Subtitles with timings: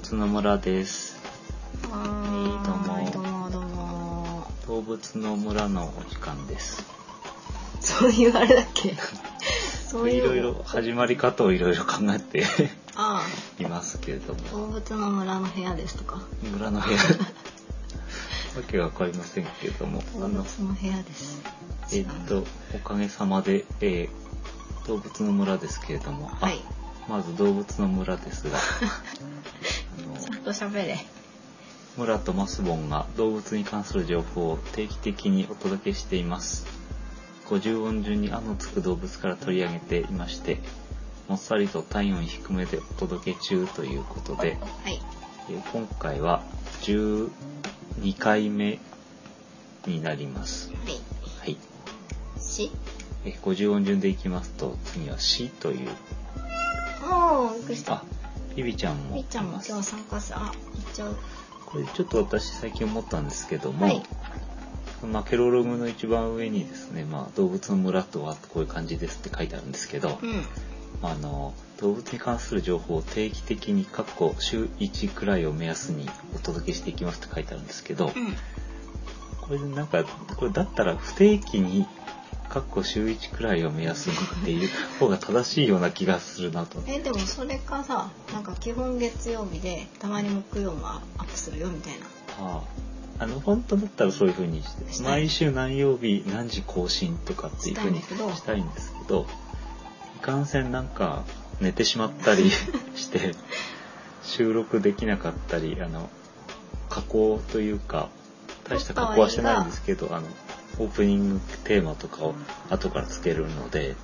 [0.00, 1.16] 物の村です。
[1.90, 4.46] ははいどうもどうもどうも。
[4.66, 6.84] 動物の村のお時間です。
[7.80, 8.94] そういうあれだっけ？
[9.88, 10.24] そういう。
[10.24, 12.44] いろいろ始まり方をいろいろ考えて
[12.96, 13.22] あ
[13.58, 16.22] いますけれどもあ、、動物の村の部屋ですとか。
[16.42, 17.02] 村の部屋、わ
[18.66, 21.40] けがわかりませんけれども、動物の部屋です。
[21.92, 22.44] えっと、
[22.74, 24.28] おかげさまで、えー
[24.88, 26.62] 動物の村ですけれども、あはい。
[27.10, 28.56] まず動物の村ですが、
[30.48, 30.98] と喋れ。
[31.98, 36.66] 村とマスボンが動物に関する情報を定期的にお届けしています。
[37.48, 40.58] 50音順に「あ」のつく動物から取り上げていまして、
[41.28, 45.00] もっさりと体温低めでお届け中ということで、はい。
[45.50, 46.42] えー今回は
[46.82, 47.30] 12
[48.16, 48.78] 回目
[49.86, 50.70] になります。
[50.70, 51.00] はい。
[51.40, 51.58] はい。
[52.40, 52.70] し。
[53.26, 55.90] えー50音順でいきますと、次は「し」という、
[57.02, 58.17] おー、びっくりしあた。、
[58.58, 60.38] ビビちゃんもみっちゃんも今日参加する。
[60.40, 60.52] あ、行っ
[60.92, 61.16] ちゃう。
[61.64, 64.02] これちょっと私最近思ったんですけども、はい。
[65.06, 70.32] まあ、ケロログの一番上にですね、まあ、動物の村とはこういう感じですって書いてあるんですけど、うん。
[71.00, 78.12] まあ、あの動物に関する情報を定期的に過去週1くらいを目安にお届けしていきますって書いてあるんですけど、うん。
[79.40, 81.86] これなんかこれだったら不定期に
[82.48, 84.68] 過去週1くらいを目安にっていう
[84.98, 86.82] 方が正しいような気がするなと。
[86.86, 92.06] え、でもそれかさ、なんか基本月曜日で、たまに木曜もアップするよみたいな。
[92.40, 92.88] ああ
[93.20, 99.26] あの本当だったらそういう風にして毎週何曜日何時更新とかっていう風にしたいんだけどしたいんですけど
[100.16, 101.24] いかんせんなんか
[101.60, 102.48] 寝てしまったり
[102.94, 103.34] して
[104.22, 106.08] 収録できなかったりあの
[106.88, 108.08] 加工というか
[108.68, 110.28] 大した加工はしてないんですけどあの
[110.78, 112.34] オープニングテーマとかを
[112.70, 113.96] 後からつけるので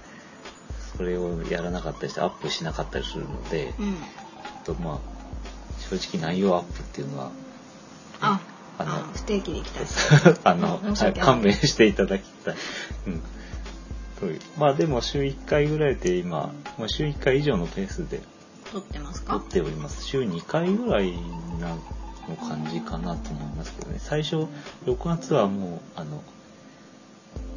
[0.96, 3.96] それをやらなかったりしてアップしなかったりするので、うん。
[4.64, 4.98] とまあ
[5.90, 7.30] 正直内容アップっていうのは
[8.20, 8.40] あ、
[8.78, 9.86] あのあ不定期で行きたい。
[10.44, 10.80] あの、
[11.20, 12.54] 勘弁していただきたい。
[13.08, 13.22] うん。
[14.20, 18.20] というまあでも週1回ぐらいで今、もう週1回以上のペースで
[18.72, 20.04] 撮ってます撮かっております。
[20.04, 21.12] 週2回ぐらい
[21.60, 21.76] な
[22.28, 23.98] の感じかなと思いますけどね。
[23.98, 24.46] 最初、
[24.86, 26.22] 6月はもう、あの、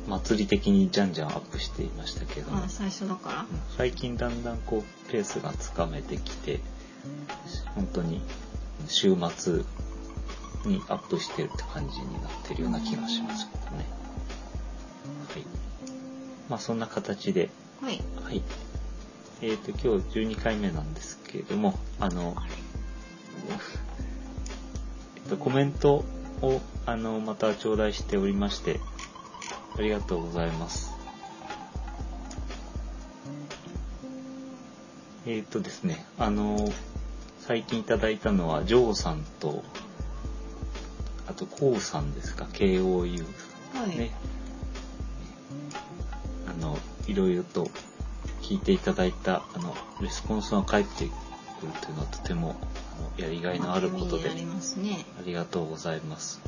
[0.08, 2.52] 祭り的にじゃんじゃんアップしていましたけど。
[2.52, 3.42] も、あ最初だから。
[3.42, 3.48] うん。
[3.78, 6.60] 最近だんだんこうペースがつかめてきて
[7.76, 8.22] 本当に
[8.88, 9.64] 週末
[10.66, 13.86] にアップしてるって感じになってるような気がしますけどね。
[15.30, 15.46] はい。
[16.50, 17.50] まあそんな形で。
[17.82, 18.02] はい。
[18.24, 18.42] はい。
[19.42, 22.36] えっ、と今日12回目なんですけれどもあの
[25.16, 26.04] えっとコメント
[26.42, 28.80] をあのまた頂戴しておりまして
[29.76, 30.98] ありがとうございます。
[35.28, 36.58] えっ、とですねあの
[37.42, 39.62] 最近いただいたのはジョーさんと
[41.28, 43.26] あとコウさんですか KOU
[43.74, 44.12] さんはい、ね、
[46.48, 46.78] あの
[47.08, 47.70] いろいろと
[48.42, 51.06] 聞いていただいたあのレスポンスが返って
[51.60, 52.56] くるというのはとても
[53.18, 54.34] あのやりがいのあることであ
[55.26, 56.40] りがとうございます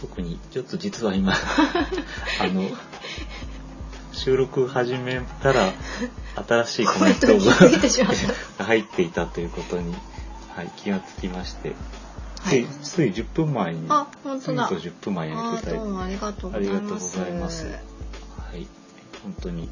[0.00, 1.32] 特にちょっと実は今
[2.40, 2.62] あの
[4.12, 5.72] 収録始めたら
[6.46, 7.26] 新しいコメント
[8.58, 9.94] が入っていたということに、
[10.54, 11.74] はい、気がつきまして、
[12.40, 12.64] はい。
[12.82, 14.68] ついつい10分前にあ本当だ。
[14.68, 15.60] ついと10分前にやあ
[16.08, 17.66] りがとうごあざいりがとうごますざいます。
[17.66, 17.72] は
[18.56, 18.66] い、
[19.22, 19.68] 本当に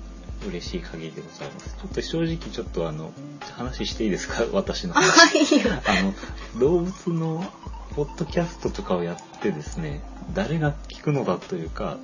[0.48, 1.76] 嬉しい限りでございます。
[1.80, 3.12] ちょっと正直ちょっとあの
[3.56, 5.60] 話していいですか、私のあ話。
[5.60, 6.14] あの
[6.58, 7.44] 動物の
[7.94, 10.00] ポッドキャストとかをやってですね、
[10.34, 11.98] 誰が聞くのだというか、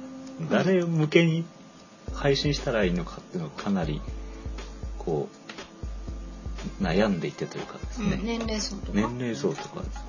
[0.51, 1.45] 誰向けに
[2.13, 4.01] 配信したらいいのかっていうのをかなり
[4.99, 5.29] こ
[6.81, 10.03] う悩んでいてというかですね、うん、年齢層とか、年齢層とかですね。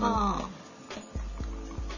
[0.00, 0.48] あ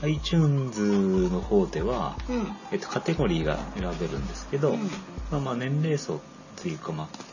[0.03, 2.53] iTunes の方では、あうん。
[2.73, 4.91] えっと、カテゴリーが選べるんですけど、うん。
[5.31, 6.19] まあ、まあ年齢層っ
[6.57, 7.32] ていうか、まあえー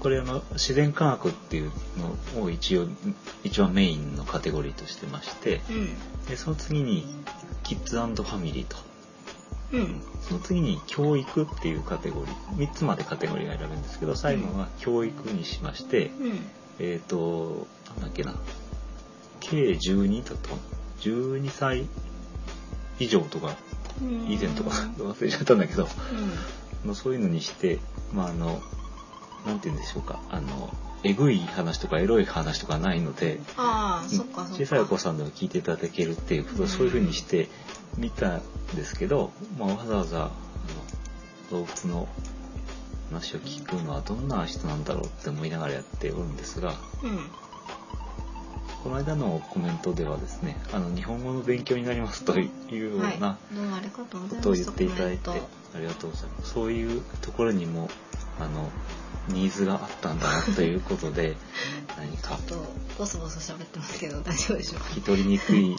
[0.00, 1.72] これあの自然科学っていう
[2.34, 2.86] のを一応
[3.44, 6.26] 一番メインのカテゴリーとしてましてうん。
[6.26, 7.06] でその次に
[7.62, 8.76] キッズファミリーと。
[9.72, 10.02] うん。
[10.22, 16.40] その次に教育っていうカテゴリー3つまでカテゴリーが選べるんですけど最後は教育にしまして、うん。
[16.78, 18.34] えっ、となんだっけな
[19.40, 20.36] 計12だと
[21.00, 21.86] 12歳
[22.98, 23.56] 以上とか
[24.00, 24.30] うん。
[24.30, 25.88] 以前とか忘れちゃったんだけど、うん。
[26.86, 27.78] まあ、そういうのにして、
[28.12, 28.60] まあ、あの、
[29.46, 34.54] なんて言うんでしょうか、あの、えぐい話とかエロい話とかないので、ああそっかそっか。
[34.56, 36.68] 小さいお子さんでも聞いていただけるっていうことうん。
[36.68, 37.48] そういうふうにして
[37.96, 38.42] みたん
[38.74, 40.30] ですけど、まあ、わざわざ
[41.50, 42.08] 動物の
[43.10, 47.30] 話を聞くのはどんな人なんだろうって思いながらやっておるんですがうん。
[48.82, 53.20] この間のコメントではですねあの日本語の勉強になりますというようはい。
[53.20, 53.38] な
[53.96, 54.04] こ
[54.42, 56.52] とを言っていただいてありがとうございます。
[56.52, 57.88] そういうところにも
[58.40, 58.70] あの
[59.28, 61.36] ニーズがあったんだなということで
[61.98, 62.38] 何か。
[62.46, 62.66] ちょっと
[62.98, 64.86] ボソボソ喋ってますけど大丈夫でしょうか？
[64.90, 65.76] 聞き取りにくい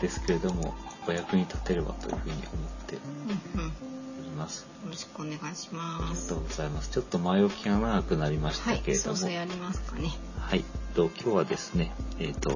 [0.00, 0.74] ですけれども
[1.06, 2.42] お役に立てればというふうに思っ
[2.86, 3.68] てうんうん。
[3.68, 3.72] よ
[4.20, 6.24] おりますろしくお願いしあます。
[6.24, 6.90] りがとうございます。
[6.90, 10.12] ちょっと前置きが長くなりましはいたけれども、そうそうやりますかね。
[10.40, 10.64] はい。
[10.94, 12.54] と今日はですね、えっ、と、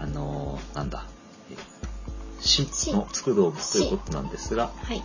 [0.00, 1.06] あのーなんだ、
[1.50, 1.58] えー
[2.40, 5.02] 死のつく動物ということなんですが、はい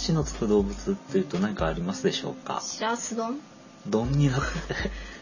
[0.00, 2.62] 死のつく動物っていうと何かありますでしょうか？
[2.62, 3.38] しらす丼？
[3.86, 4.46] 丼になって、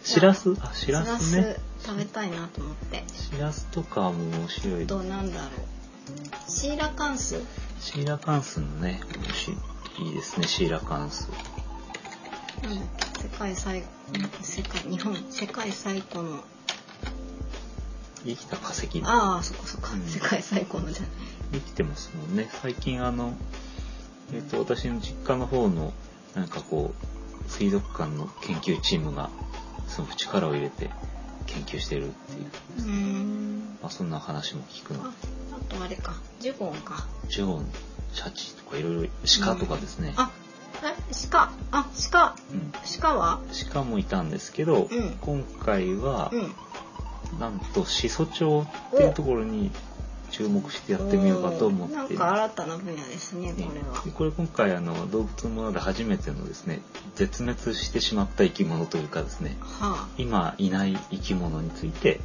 [0.05, 1.57] しらす、あ、しらすね。
[1.85, 3.03] 食べたいなと思って。
[3.13, 4.87] しらすとかも面白い。
[4.87, 6.51] どうなんだろう。
[6.51, 7.43] シーラカンス。
[7.81, 10.09] シーラカンスのね、面白い。
[10.09, 11.29] いいですね、シーラカンス。
[12.63, 13.83] 世界最
[14.43, 15.17] 世界日本。
[15.31, 16.45] 世界最古の。
[18.25, 19.03] 生きた化石。
[19.05, 20.07] ああそこそこ、うん。
[20.07, 21.11] 世界最古のじゃない。
[21.55, 22.49] 生きてますもんね。
[22.63, 23.35] 最近あの
[24.33, 25.93] えっ、と私の実家の方の
[26.35, 26.93] なんかこ
[27.47, 29.31] う水族館の研究チームが
[29.87, 30.91] その力を入れて
[31.47, 32.47] 研究してるっていう、
[32.79, 33.79] うーん。
[33.81, 35.05] まあ、そんな話も聞くの。
[35.05, 35.13] あ
[35.53, 36.15] あとあれか。
[36.41, 37.07] ジュゴンか。
[37.29, 37.67] ジョン
[38.13, 39.09] シャチとかいろいろ
[39.45, 40.31] 鹿とかですね、あ
[40.83, 40.95] え
[41.31, 41.53] 鹿。
[41.73, 42.37] あ鹿。
[42.53, 42.73] うん。
[43.01, 43.41] 鹿は？
[43.73, 45.17] 鹿もいたんですけど、うん。
[45.21, 47.41] 今回はうん。
[47.41, 48.67] なんと始祖鳥っ
[48.97, 49.71] ていうところに
[50.31, 51.95] 注目してやってみようかと思って。
[51.95, 54.03] なんか新たな分野ですねこれは。
[54.05, 56.81] でこれ今回あの動物のもので初めてのですね
[57.15, 60.09] 絶滅してしまった生き物というかですねはあ。
[60.19, 62.21] 今いない生き物について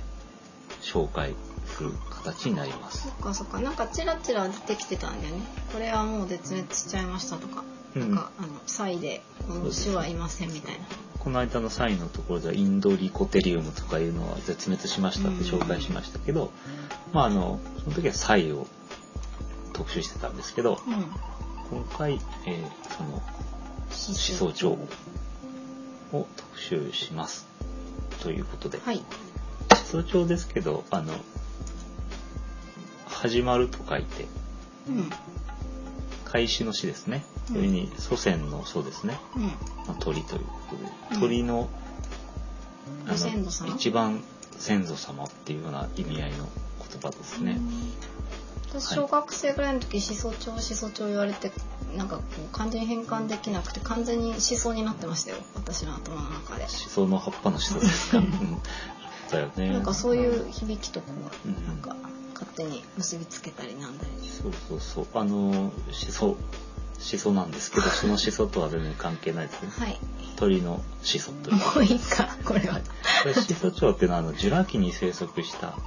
[0.82, 1.36] 紹介
[1.66, 3.08] する形になります。
[3.08, 5.42] そっかそっかなんかチラチラ出てきてたんだよね。
[5.72, 10.86] これはもう絶滅しちゃいましたとか、うんなんかあのサイでこの種はいませんみたいな。
[11.20, 16.52] この間のサインのところではインドリコテリウムとかいうのは絶滅しましたって紹介しましたけど、
[17.14, 18.68] まああのその時はサイを
[19.72, 21.06] 特集してたんですけどうん。
[21.70, 23.22] 今回、えーその
[23.90, 24.74] 始始祖鳥
[26.12, 27.48] を特集します
[28.22, 29.04] ということで、はい。
[29.72, 31.14] 始祖鳥ですけどあの
[33.06, 34.26] 始まると書いて
[34.90, 35.10] うん
[36.34, 37.24] 開始の死ですね。
[37.50, 37.56] うん。
[37.56, 39.20] それに祖先の祖ですね。
[39.36, 39.44] うん。
[39.44, 39.52] ま
[39.90, 41.20] あ、鳥ということで、うん。
[41.22, 41.70] 鳥の,、
[43.08, 43.76] ご先祖様？
[43.76, 44.24] 一番
[44.58, 46.50] 先祖様っていうような意味合いの
[46.92, 47.60] 言葉ですね。
[48.70, 51.52] 私小学生ぐらいの時思想帳思想帳言われて
[51.96, 55.38] なんかこう漢字に変換できなくて完全に思想になってましたよ。
[55.54, 58.18] 私の頭の中で、シソの葉っぱのシソですか？
[58.18, 58.32] うん。
[59.32, 59.70] だよね。
[59.72, 61.06] なんかそういう響きとこ
[61.46, 61.78] ううんなん。
[61.78, 61.96] か
[62.34, 64.28] 勝手に結びつけたりなんだり。
[64.28, 65.08] そうそうそう。
[65.14, 66.36] あのシソ
[67.00, 69.70] シソなんですけど、そのシソとは全然関係ないですね。
[69.78, 70.00] はい。
[70.36, 71.56] 鳥のシソという。
[71.56, 72.80] もういいかこれは。
[72.80, 72.82] こ
[73.26, 75.78] れシソチョウっていうのはあのジュラ紀に生息した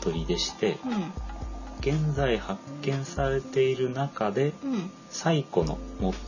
[0.00, 1.12] 鳥でして、うん
[1.80, 4.90] 現在発見されている中でうん。
[5.10, 5.78] 最古の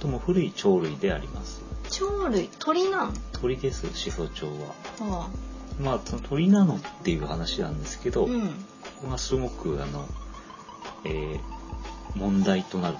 [0.01, 1.63] 最も古い鳥類であります。
[1.97, 2.51] 鳥類？
[2.59, 3.15] 鳥なん？
[3.33, 4.69] 鳥ですシソチョウは。
[5.21, 5.29] は
[5.81, 8.51] まあその鳥なのっていう話なんですけど、こうん。
[9.03, 10.07] こがすごくあの、
[11.05, 11.55] えー
[12.17, 12.97] 問題となる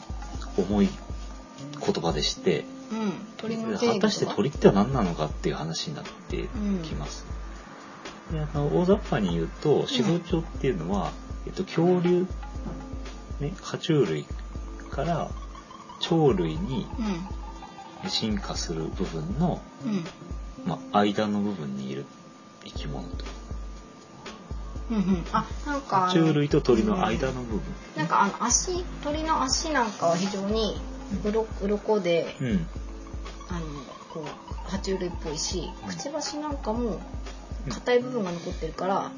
[0.59, 0.89] 重い
[1.81, 3.79] 言葉でしてうん。
[3.79, 6.49] 果たしては鳥っては何なのかっていう話になって
[6.83, 7.27] きます、
[8.33, 11.13] であの大雑把に言うと始祖鳥っていうのは、
[11.47, 12.27] えっと、恐竜、
[13.41, 14.27] ね、爬虫類
[14.91, 15.31] から
[16.01, 16.87] 鳥類に
[18.09, 20.05] 進化する部分の、うんうん。
[20.67, 22.07] まあ、間の部分にいる
[22.65, 23.25] 生き物と。
[24.91, 25.25] うんうん。
[25.33, 27.63] あなんかあ爬の虫類と鳥の間の部分、
[27.97, 30.77] なんかあの足鳥の足なんかは非常に
[31.25, 32.67] うろ鱗でうん。
[33.49, 33.67] あの
[34.13, 35.89] こう爬虫類っぽいしうん。
[35.89, 37.01] くちばしなんかも
[37.69, 39.11] 硬い部分が残ってるから、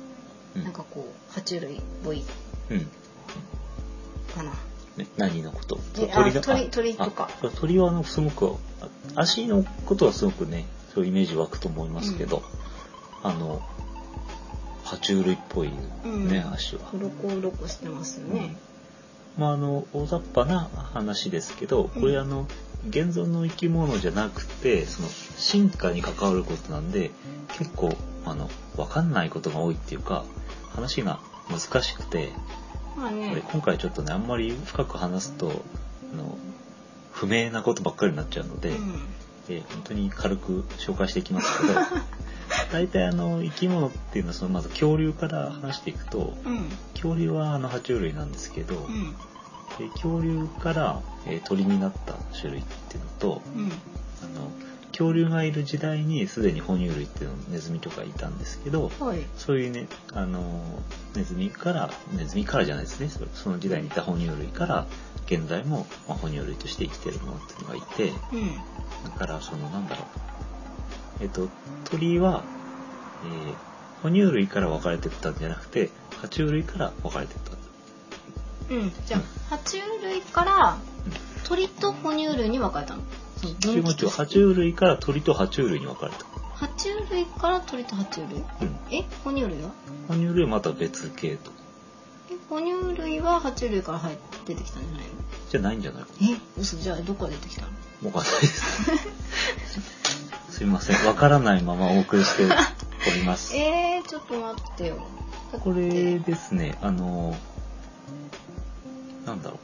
[0.54, 0.64] うん。
[0.64, 2.24] なんかこう爬虫類っぽい
[2.70, 2.80] うん。
[4.34, 4.52] かな。
[4.96, 5.78] ね、何のこと？
[5.98, 7.28] え鳥鳥あ鳥とか。
[7.42, 12.42] あ鳥はあのすごくあ足のことはすごくねそういうイメージ湧くと思いますけど、
[13.28, 13.62] あの
[14.84, 16.52] 爬虫類っぽいね、うん。
[16.52, 16.82] 足は。
[16.92, 18.56] 鱗鱗してますよね。
[19.36, 22.46] まあ、あの大雑把な話ですけどこれうんあの
[22.88, 27.10] 現存の生き物じゃなくてその進化に関わることなんで
[27.58, 30.24] 結構あの分かんないことが多いっていうか
[30.70, 32.32] 話が難しくて
[32.96, 35.50] まあね、今回ちょっとねあんまり深く話すと
[36.14, 36.38] あの
[37.12, 39.00] 不明なことばっかりになっちゃうので、うん
[39.48, 41.74] え本当に軽く紹介していきますけど
[42.72, 46.68] 大体あの生き物っていうのはそのまず恐竜から話していくとうん。
[46.94, 49.12] 恐竜はあの爬虫類なんですけど、うん。
[49.78, 53.66] で恐竜から、えー鳥になった種類っていうのとうん。
[53.66, 54.50] あの
[54.96, 59.20] 恐竜がいる時代にすでに哺乳類っていうのネズミとかいたんですけどはい。
[59.36, 60.62] そういうねあの
[61.14, 63.08] ネズミからネズミからじゃないですね。
[63.08, 64.86] そその時代にいた哺乳類から
[65.26, 68.54] 現在も、まあ、哺乳類として生きてるものっていうのがいてうん。
[69.04, 70.02] だからそのなんだろ
[71.20, 71.22] う。
[71.22, 71.48] えっと
[71.84, 72.42] 鳥は、
[73.24, 73.54] えー
[74.02, 75.90] 哺乳類から分かれてったんじゃなくて
[76.22, 77.38] 爬虫類から分かれてっ
[78.68, 78.92] たうん。
[79.06, 79.16] じゃ
[79.50, 80.76] あ爬虫類から
[81.44, 83.02] 鳥と哺乳類に分かれたの？
[83.36, 86.18] その違う違う分岐として爬虫類から鳥と爬虫類に分かれた、
[86.66, 88.44] 爬虫類から鳥と爬虫類？
[88.62, 89.04] うん、え？
[89.24, 89.70] 哺乳類は？
[90.08, 91.50] 哺乳類はまた別系と。
[92.30, 92.34] え？
[92.48, 95.10] 哺乳類は爬虫類から入って出てきたんじゃないの？
[95.50, 96.60] じゃないんじゃないかえ？
[96.60, 97.68] 嘘じゃあどこから出てきたの？
[98.04, 98.90] わかんないです。
[100.56, 101.06] すいません。
[101.06, 102.48] わからないままお送りしてお
[103.14, 103.54] ります。
[103.56, 104.96] えー、ちょっと待ってよ。
[105.52, 107.36] だってこれですね、あの、
[109.26, 109.58] なんだろう。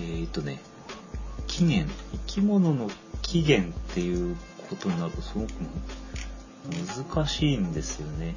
[0.00, 0.60] えー、とね、
[1.52, 2.90] 起源、生き物の
[3.20, 4.36] 起源っていう
[4.70, 5.50] ことになるとすごく
[7.14, 8.36] 難しいんですよね。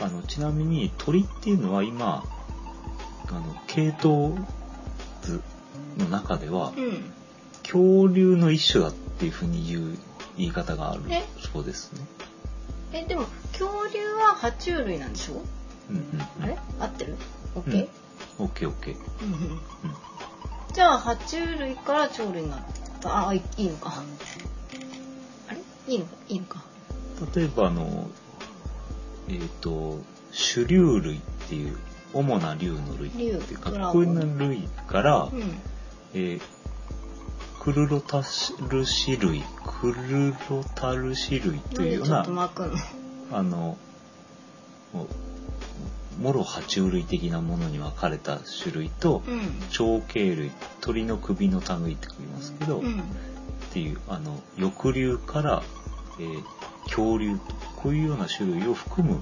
[0.00, 2.22] あの、ちなみに鳥っていうのは今、
[3.28, 4.34] あの、系統
[5.22, 5.42] 図
[5.98, 7.12] の中では、うん。
[7.64, 9.98] 恐竜の一種だっていうふうに言う
[10.36, 11.22] 言い方があるえ？
[11.52, 12.00] そうですね。
[12.92, 15.40] えでも恐竜は爬虫類なんでしょ？
[15.88, 16.02] うんうん
[16.38, 16.58] うん、あれ？
[16.80, 17.16] 合ってる？
[17.54, 17.72] オッうん。
[17.72, 17.88] ケ
[18.38, 18.94] オッケーオッケー。
[18.96, 18.98] ー。
[19.24, 19.40] うんうん。
[19.50, 19.58] うん
[20.74, 22.60] じゃあ爬虫類から鳥類になっ
[23.00, 23.92] たあいいいのか。
[25.48, 25.58] あれ？
[25.92, 26.06] いいの？
[26.06, 26.62] かいいのか。
[27.34, 28.08] 例えばあの
[29.28, 30.00] えっ、と
[30.54, 31.76] 種竜類っていう
[32.14, 35.40] 主な竜の類っていうか竜こういう類から、うん。
[36.14, 36.42] えー
[37.60, 38.24] クルロタ
[38.70, 43.38] ルシ類クルロタルシ類というようななんでちょっと巻くの。
[43.38, 43.78] あの
[46.22, 49.40] もろ爬虫類的なものに分かれた種類と、うん。
[49.70, 50.50] 長頸類
[50.80, 53.02] 鳥の首の類って言いますけど、っうん。
[53.72, 55.62] ていうあの翼竜から、
[56.18, 56.42] えー
[56.84, 59.20] 恐竜とこういうような種類を含む、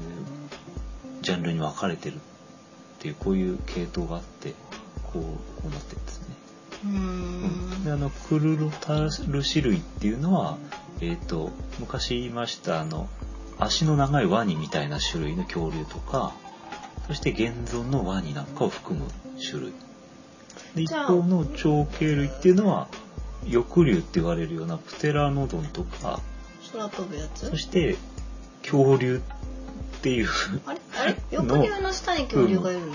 [0.00, 2.18] えージャンルに分かれてるっ
[2.98, 4.54] ていうこういう系統があって
[5.04, 6.34] こうこうなってるんですね。
[6.84, 6.92] うん。
[7.80, 7.84] ん。
[7.84, 10.58] であのクルロタルシ類っていうのは、
[11.00, 13.08] えー、と昔言いましたあの
[13.62, 16.32] 足の長いワニみたいな種類の恐竜とか
[17.06, 19.06] そして現存のワニなんかを含む
[19.40, 19.72] 種類。
[20.74, 22.88] で一方の長頸類っていうのは
[23.48, 26.20] 翼竜って言われるようなプテラノドンとか。
[26.72, 27.50] 空飛ぶやつ？
[27.50, 27.96] そして
[28.62, 29.20] 恐竜
[29.96, 30.28] っていう
[30.64, 30.80] あれ？
[30.98, 31.14] あれ？
[31.30, 32.92] 翼竜の下に恐竜がいるの、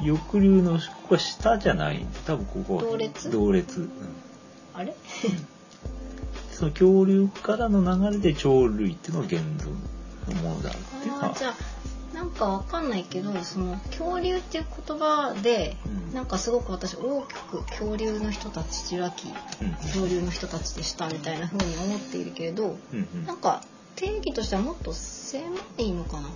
[0.00, 2.06] 翼竜のここは下じゃない。
[2.26, 3.30] 多分ここは同列？
[3.30, 3.90] 同列、うん。
[4.74, 4.94] あれ？
[6.54, 9.70] その恐竜からの流れで鳥類っていうのが現存
[10.34, 11.34] のものであるっていうの
[12.14, 16.14] なんかわかんないけどその恐竜っていう言葉で、うん。
[16.14, 19.72] なんかすごく私大きく恐竜の人たちちらきうん。
[19.72, 23.26] 恐竜の人たちでしたみたいな風に思っているけれどうんうん。
[23.26, 23.62] なんか
[23.96, 25.44] 定義としてはもっと狭
[25.78, 26.28] いのかな。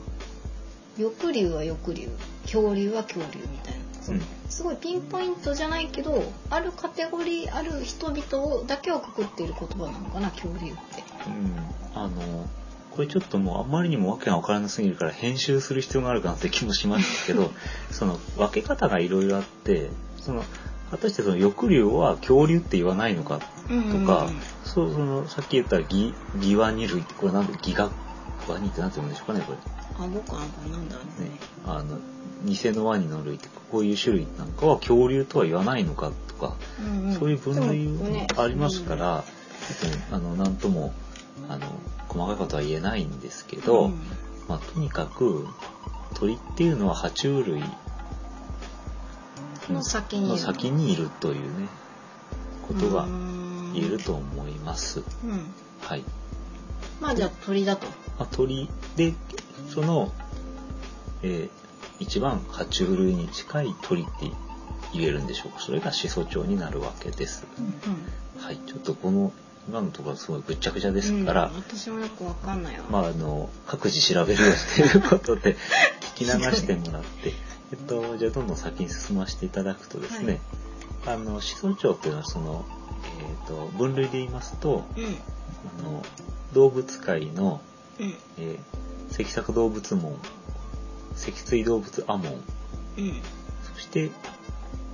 [0.98, 2.08] 翼竜は翼竜
[2.42, 3.77] 恐竜は恐竜みたいな
[4.08, 11.04] そのうんすごいピンポイントじゃないけどあるカテゴリーある人々をだけをくくっている言葉なのかな恐竜って。
[11.26, 11.56] うん
[11.94, 12.48] あの
[12.90, 17.52] これちょっともうあまりにもわけが分からなすぎるから編集する必要があるかなって気もしましたけど
[17.92, 20.42] その分け方がいろいろあってその
[20.90, 24.30] 果たしてその翼竜は恐竜って言わないのかうんうんうんとか、
[24.64, 27.90] そうそのさっき言ったギギワニ類ってこれなんでギガ
[28.48, 29.58] ワニってなんて言うんでしょうかねこれ。
[29.98, 31.98] あどうかなこれなんだろうねね、あの
[32.44, 37.14] 偽のワニの類ってこういう種類なんかは恐竜とは言わないのかとか、うんん。
[37.14, 37.88] そういう分類
[38.36, 39.24] ありますから、
[39.80, 40.94] ちょっとあのなんとも
[41.48, 41.66] あの
[42.08, 43.98] 細かいことは言えないんですけど、うん。
[44.48, 45.46] まあ、とにかく
[46.14, 47.62] 鳥っていうのは爬虫類
[49.68, 50.28] の先にいる。
[50.28, 51.68] の先にいるというね
[52.66, 53.72] ことがうん。
[53.74, 55.02] 言えると思います。
[55.24, 55.54] うん。
[55.80, 56.04] はい。
[57.00, 57.86] まあじゃあ鳥だと。
[58.18, 59.14] まあ、鳥で
[59.72, 60.12] その、
[61.22, 61.68] えー
[62.00, 64.10] 一番爬虫類に近い鳥って
[64.92, 65.58] 言えるんでしょうか？
[65.60, 67.44] それが始祖鳥になるわけです。
[68.38, 69.32] はい、ちょっとこの
[69.68, 75.56] 今のところすごいぐっちゃぐちゃですから、うん私もよくわかんないわ、まああの各自調べるよっていうことで
[76.14, 77.32] 聞き流してもらって、
[77.72, 80.40] えっとじゃあどんどん先に進ませていただくとですね、
[81.04, 82.64] あの始祖鳥っていうのはその
[83.20, 85.04] えっ、と分類で言いますとうん。
[85.04, 86.04] あの
[86.52, 87.60] 動物界の
[87.98, 88.14] うん。
[88.38, 88.58] えー、
[89.10, 90.16] 脊索動物門
[91.14, 92.32] 脊椎動物アモン
[92.98, 93.22] うん。
[93.74, 94.10] そして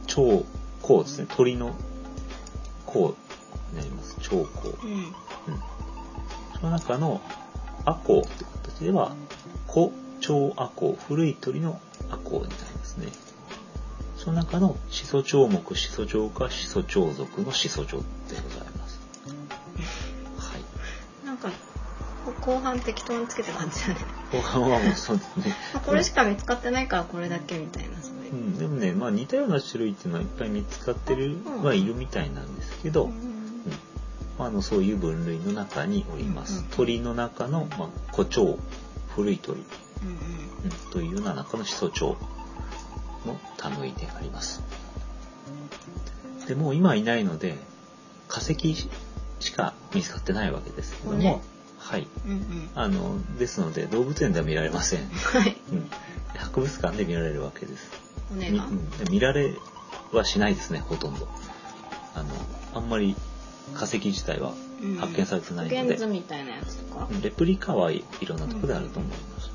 [0.07, 0.45] 超
[0.83, 1.27] 甲ですね。
[1.37, 1.75] 鳥の
[2.87, 3.15] 甲
[3.73, 4.17] になります。
[4.21, 4.91] 超甲、うん。
[4.91, 5.13] うん、
[6.61, 7.21] その中の
[7.85, 9.15] アコウという形では
[9.69, 9.91] 古
[10.21, 11.81] 超アコウ古い鳥の
[12.11, 13.09] アコウになりますね。
[14.17, 18.59] その中の始祖鳥目、始祖鳥科、始祖鳥属の始祖鳥でございます。
[18.59, 18.64] はい。
[22.45, 23.97] 後半適当につけて感じだね。
[24.31, 25.57] 後半はもうそうですね。
[25.73, 28.37] まあこれしか見つかってないからこれだけみたいなそういうう。
[28.37, 33.45] ん、でもね、まあ似たような種類っていうのはいっぱい見つかってるうんはいるみたいなんですけど、ううんん
[34.39, 36.59] あのそういう分類の中におります。
[36.59, 38.57] うん鳥の中の、まあ、古鳥、
[39.15, 39.61] 古い鳥、
[40.03, 40.15] うんうん
[40.65, 42.17] うん、というような中の始祖鳥
[43.25, 44.61] の類であります。
[46.47, 47.57] でもう今いないので
[48.29, 48.89] 化石
[49.41, 51.54] しか見つかってないわけですけども、骨
[51.85, 52.09] はい。
[52.27, 52.71] うんうん。
[52.75, 55.07] あの、ですので動物園では見られません。
[55.09, 55.57] はい。
[55.71, 55.91] うん、
[56.35, 57.91] 博物館で見られるわけです。
[58.31, 59.11] み骨がうん。
[59.11, 59.55] 見られ
[60.13, 61.29] はしないですね、ほとんど。
[62.15, 62.29] あの、
[62.73, 63.15] あんまり
[63.75, 64.97] 化石自体はうん。
[64.97, 67.09] 発見されてないの現で、図みたいなやつとか？
[67.23, 69.51] レプリカはいいろんなところであると思います。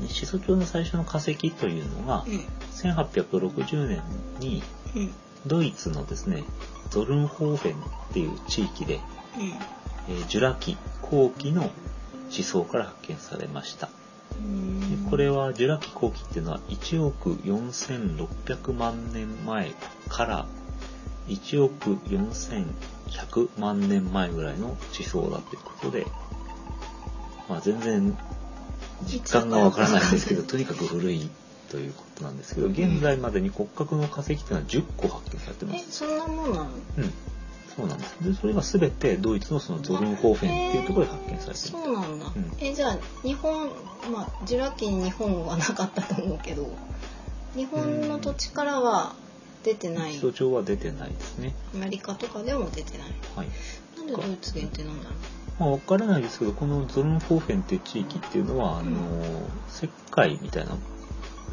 [0.00, 2.44] で始祖鳥の最初の化石というのが、うん。
[2.72, 4.02] 1860年
[4.38, 4.62] に
[4.94, 5.14] うん。
[5.46, 6.44] ドイツのですね、
[6.90, 9.00] ゾルンホーフェンっていう地域で、
[10.08, 11.70] えージュラ紀後期の
[12.30, 13.88] 地層から発見されました。
[15.10, 19.72] これはジュラ紀後期っていうのは1億4600万年前
[20.08, 20.46] から
[21.28, 26.06] 1億4100万年前ぐらいの地層だということで、
[27.48, 28.16] まあ、全然
[29.04, 31.28] 実感がわからないんですけどとにかく古い
[31.70, 35.86] ということなんですけど現在までに骨格の化石っていうのは10個発見されてます。
[35.88, 36.70] えそんなもんなの？
[36.98, 37.12] うん
[37.76, 38.16] そうなんです。
[38.22, 41.68] で、それが全てドイツのそのゾルンホーフェンっていうところで発見されてる。
[41.70, 43.70] そうなんだ、うんえじゃあ日本
[44.12, 46.68] まあジュラ紀に日本はなかったと思うけど
[47.54, 49.14] 日本の土地からは
[49.62, 51.54] 出てない基礎帳は出てないですね。
[51.74, 53.48] アメリカとかでも出てないはい。
[53.96, 55.16] なんでドイツ限定なんだろ
[55.58, 59.00] まあ、わからないですけど、このゾルンホーフェンっていう地域っていうのは、あの、
[59.68, 60.76] 石灰みたいな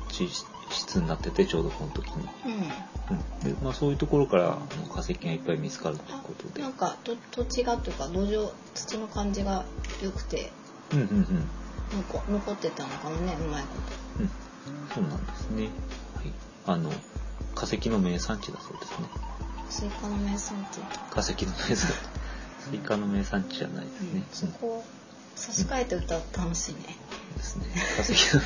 [0.10, 0.28] 地
[0.70, 2.24] 質になってて、ちょうどこの時に。
[2.24, 2.28] う
[3.12, 3.56] うん。
[3.56, 4.58] で、まあそういうところから
[4.94, 6.62] 化石がいっぱい見つかるということで。
[6.62, 9.66] うんなんかと土地がというか土壌土の感じが
[10.02, 10.54] 良くて
[10.92, 11.50] うんうんうん。
[11.92, 13.70] なんか残ってたのかもねうまいこ
[14.20, 14.30] うん。
[14.94, 15.72] そうなんですね。
[16.16, 16.34] はい。
[16.66, 16.92] あの、
[17.56, 19.10] 化石の名産地だそうですね。
[19.66, 22.20] とスイカの名産地化石の名産地。
[22.60, 24.28] スイカの名産地じゃないですね。
[24.32, 24.86] そこを
[25.36, 27.00] 差し替えて歌うと楽しいね
[27.32, 27.66] うんですね。
[27.96, 28.42] 化石の、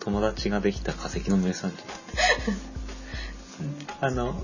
[0.00, 1.74] 友達ができた化石の名産地。
[3.60, 4.40] うんあの、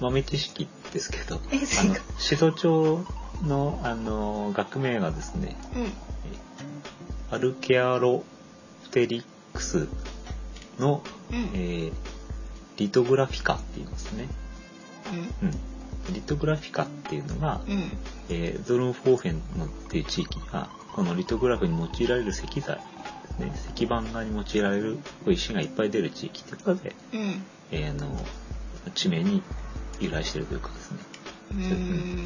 [0.00, 1.94] 豆知識ですけど、えあの、
[2.30, 3.04] 始祖鳥
[3.44, 5.92] の、あの、学名がですね、うん
[7.30, 8.24] アルケオ
[8.84, 9.88] プテリックス
[10.78, 11.92] の、うんえー
[12.78, 14.28] リトグラフィカって言いますね。
[15.40, 16.14] うんうん。
[16.14, 17.90] リトグラフィカっていうのが、うん
[18.28, 22.80] えーゾルンフォーフェンのっていう地域がこのリトグラフに用いられる石材
[23.76, 27.42] 石板画に用いられる石がいっぱい出る地域ということで、うん。
[27.70, 28.24] えーあの
[28.94, 29.42] 地名に
[30.00, 30.98] 由来してるというかですね。
[31.52, 32.24] うーん。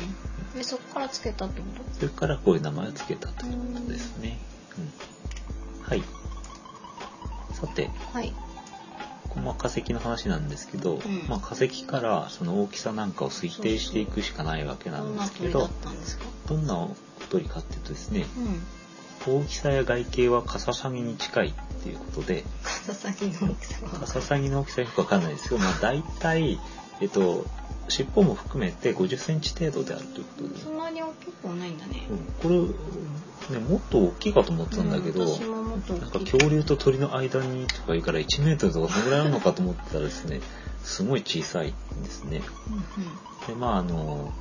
[0.54, 4.38] でそこからつけたってこそれからこういう名前を付けたということですね、
[4.78, 6.02] うん、はい。
[7.52, 8.32] さてとはい。
[9.28, 11.00] この化石の話なんですけど、ん。
[11.28, 16.24] まあ、化石からその大きさなんかを推定していくしかないわけなどんんですけな鳥だどったんですか？
[16.48, 16.88] どんな
[17.28, 18.62] 鳥かっていうとですねうん
[19.30, 22.44] 大きさや外形はカササギに近いっていうことで。
[22.62, 26.58] カササギの大きさがカササギの大きさよくわかんないですけど、まあ、大体、
[27.00, 27.44] えっと、
[27.88, 32.06] 尻尾も含めて50センチ程度であるということで、そんなに大きくはないんだね。
[32.10, 32.48] うん、こ
[33.50, 35.66] れ、ね、もっと大きいかと思ってたんだけど、うん
[36.00, 40.40] なんか恐竜と鳥の間にとか言うから1メートルとかそのぐらいあるのかと思ってたらですね、
[40.82, 42.42] すごい小さいんですね。
[42.68, 44.32] うんで、まああの、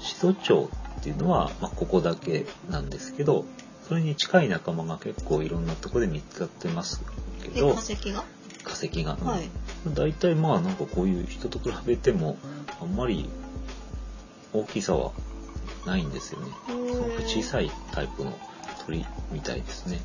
[0.00, 0.68] 始祖鳥っ
[1.02, 3.44] ていうのは、まあ、ここだけなんですけど、
[3.92, 7.02] それに近い仲間が結構いろんなところで見つかってます
[7.42, 8.24] けど、化石が？
[8.64, 9.16] 化石が。
[9.16, 9.50] はい
[9.94, 12.38] 大体まあなんかこういう人と比べても
[12.80, 13.28] あんまり
[14.54, 15.12] 大きさは
[15.84, 16.46] ないんですよね。
[16.66, 18.32] すごく小さいタイプの
[18.86, 20.00] 鳥みたいですね。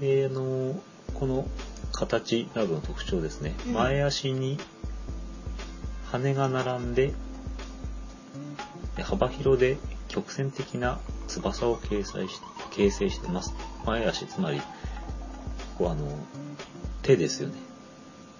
[0.00, 0.82] うんで、あの、
[1.14, 1.46] この
[1.92, 3.54] 形などの特徴ですね。
[3.68, 4.58] うん前足に
[6.10, 7.12] 羽が並んで、
[8.96, 9.78] で幅広で
[10.12, 13.54] 曲線的な翼を形成し形成してます。
[13.86, 14.60] 前足、つまり、
[15.78, 16.06] こうあの、
[17.02, 17.54] 手ですよね。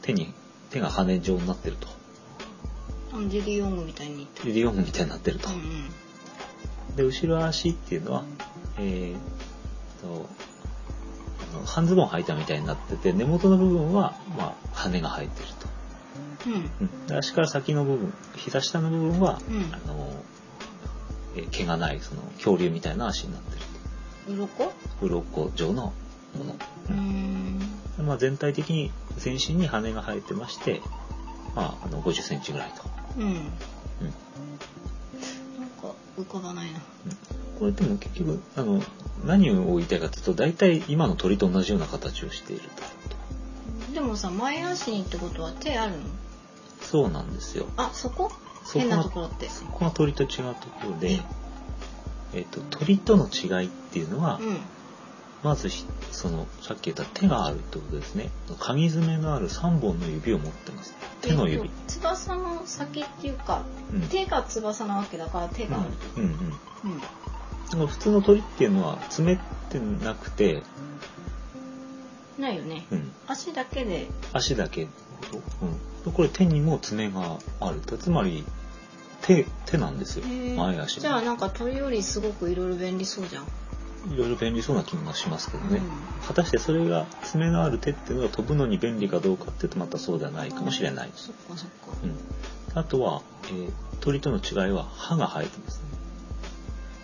[0.02, 0.32] 手に、
[0.70, 1.88] 手が羽状になってると。
[3.28, 5.52] ジュディ・オングみたいに言ってリリオングみたいになってるとう。
[5.52, 5.88] ん
[6.96, 8.24] で、後ろ足っていうのは、
[8.78, 10.28] えーと、
[11.54, 15.72] あの半ズボン履いたみたいになってて、根元の部分は、まあ、羽が生えてると。
[17.08, 20.22] うん足から先の部分、膝下の部分は、うんあの、
[21.36, 23.58] えー毛がない、その恐竜みたいな足になって
[24.30, 24.36] る。
[24.36, 24.46] 鱗？
[24.46, 24.72] と。
[25.06, 25.92] 鱗状の
[26.36, 26.56] もの。
[26.88, 26.94] うー。
[26.94, 27.60] ん
[28.06, 30.80] まあ、全体的に全身に羽が生えてまして、
[31.54, 32.82] まあ、あの50センチぐらいと。
[33.18, 33.24] うん。
[33.24, 33.34] なん。
[33.34, 33.42] うん
[35.80, 36.80] か浮かばないな。
[37.58, 38.82] これでも結局あの
[39.24, 42.62] 何を言いたいかというと大体今の鳥と同じような形をしている
[43.88, 43.94] と。
[43.94, 45.98] でもさ前足にってことは手あるの？
[46.80, 47.66] そうなんですよ。
[47.76, 48.32] あそこ？
[48.72, 49.48] 変ながところって。
[49.48, 51.20] そこが鳥と違うところで、
[52.34, 54.56] えっと鳥との違いっていうのは、うん。
[55.42, 58.30] まずひそのさっき言った手があるってことですね。
[58.60, 60.94] 鍵爪のある3本の指を持ってます。
[61.20, 61.64] 手の指。
[61.64, 64.02] えっ、と翼の先っていうか、うん。
[64.02, 66.20] 手が翼なわけだから手があると。
[66.20, 67.00] うんうんうん。
[67.70, 69.38] でも普通の鳥っていうのは爪っ
[69.70, 70.62] てなくて、
[72.38, 72.84] ないよね。
[72.90, 74.08] うん、足だけで。
[74.32, 74.90] 足だけ、うん、
[76.10, 77.80] これ手にも爪がある。
[77.80, 78.44] とつまり
[79.20, 80.24] 手手なんですよ。
[80.26, 83.44] 前足じゃあなんか鳥よりすごくいろいろ便利そうじゃん。
[84.12, 86.26] いろいろ便利そうな気がしますけどね、うん。
[86.26, 91.08] 果たしてそれが爪のある手っていうのが飛ぶのに便利かどうかっていうとまたそうではないかもしれない。
[91.08, 91.96] です、そっかそっか。
[92.02, 93.70] うん、あとは、えー
[94.02, 95.84] 鳥との違いは歯が生えてますね。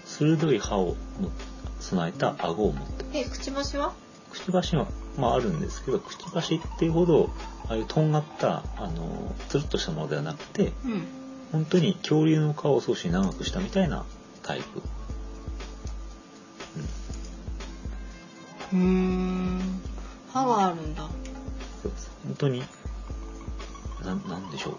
[0.05, 1.31] 鋭い歯をも
[1.79, 3.93] 備えた顎を持ってえくちばしは？
[4.33, 7.31] くちばしは、まあ、あるんですけどくちばしっていうほど
[7.69, 11.07] ああいうとんがったあのつるっとしたものではなくてうん。
[11.53, 14.05] 本当に恐竜の皮を少し長くしたみたいな
[14.43, 14.83] タイプ、
[18.75, 18.79] うー。
[18.79, 19.81] ん
[20.31, 21.03] 歯があるんだ。
[21.03, 22.63] 本当に
[24.05, 24.75] ななんでしょう。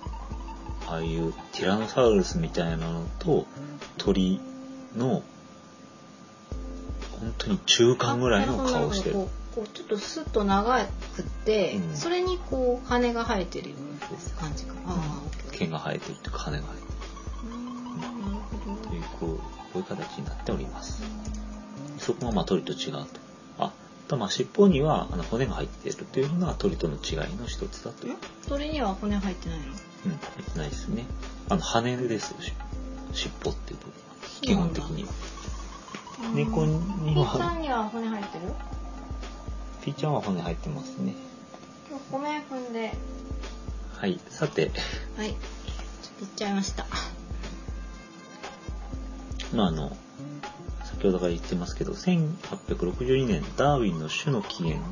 [0.87, 3.45] ああいうティラノサウルスみたいなのと
[3.97, 4.39] 鳥
[4.95, 5.23] の
[7.19, 11.95] 本当に中間ぐらいの顔をしてるこうちょっとスッと長くって、うん。
[11.95, 14.07] それにこう羽が生えてるような
[14.39, 15.47] 感じかああオッケー。
[15.47, 16.63] オッケ毛が生えてるというか羽が。
[16.63, 16.75] 生え
[18.57, 19.43] てるというこうこ
[19.75, 21.03] ういう形になっております。
[21.97, 22.99] そこがまあ鳥と違うと。
[23.59, 23.71] ああ
[24.07, 28.07] とまあ尻尾にはあの骨が入っているというのが鳥との違いの一つだと。
[28.47, 29.65] 鳥には骨入ってないの？
[29.65, 29.77] うん、入
[30.41, 31.05] ってないですね。
[31.49, 32.53] あの羽ですし
[33.13, 34.19] 尻尾っていうところが。
[34.41, 35.09] 基本的には。
[36.33, 36.73] 猫に
[37.15, 37.53] は。
[37.53, 38.45] んには骨入ってる？
[39.81, 41.13] ピーちゃんは骨入ってますね。
[41.89, 42.93] 今日米踏んで。
[43.93, 44.71] はいさて。
[45.17, 45.39] はいちょっと
[46.21, 46.85] 言っちゃいました。
[49.53, 49.95] まああの
[50.83, 54.83] 先ほどから言ってますけど1862年ダーウィンの種の起源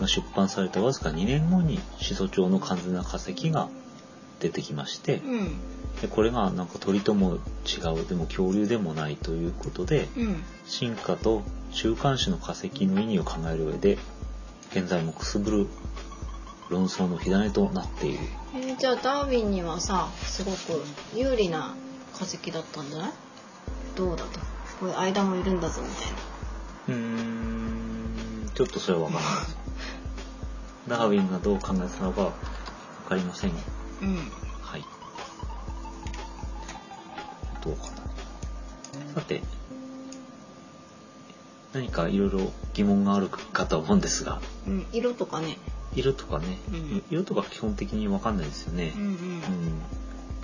[0.00, 3.68] が出版されたわずか2年後に始祖鳥の完全な化石が
[4.42, 5.48] 出てきましてうん。
[6.00, 7.34] でこれがなんか鳥とも
[7.66, 10.42] 違うでも恐竜でもないということでうん。
[10.66, 13.98] 進化と週刊種の化石の意味を考える上で
[14.72, 15.66] 現在もくすぶる
[16.68, 18.18] 論争の火種となっている。
[18.54, 20.82] えーじゃあダーウィンにはさすごく
[21.14, 21.74] 有利な
[22.18, 23.12] 化石だったんじゃない？
[23.94, 24.40] どうだと？
[24.80, 26.12] こういう間もいるんだぞみたいな。
[26.88, 26.94] うー
[28.46, 29.44] んちょっとそれは分からない。
[30.88, 32.32] ダーウィンがどう考えてたのか分
[33.08, 33.52] かりません
[34.02, 34.16] うん。
[34.60, 34.84] はい。
[37.64, 39.14] どうかな。
[39.14, 39.42] さて
[41.72, 44.40] 何かいろいろ疑問があるかと思うんですが。
[44.66, 45.56] うん、色とかね、
[45.94, 47.02] 色とかね、うん。
[47.10, 48.92] 色とか基本的に分かんないですよね。
[48.96, 49.10] うんうん。
[49.10, 49.82] うん。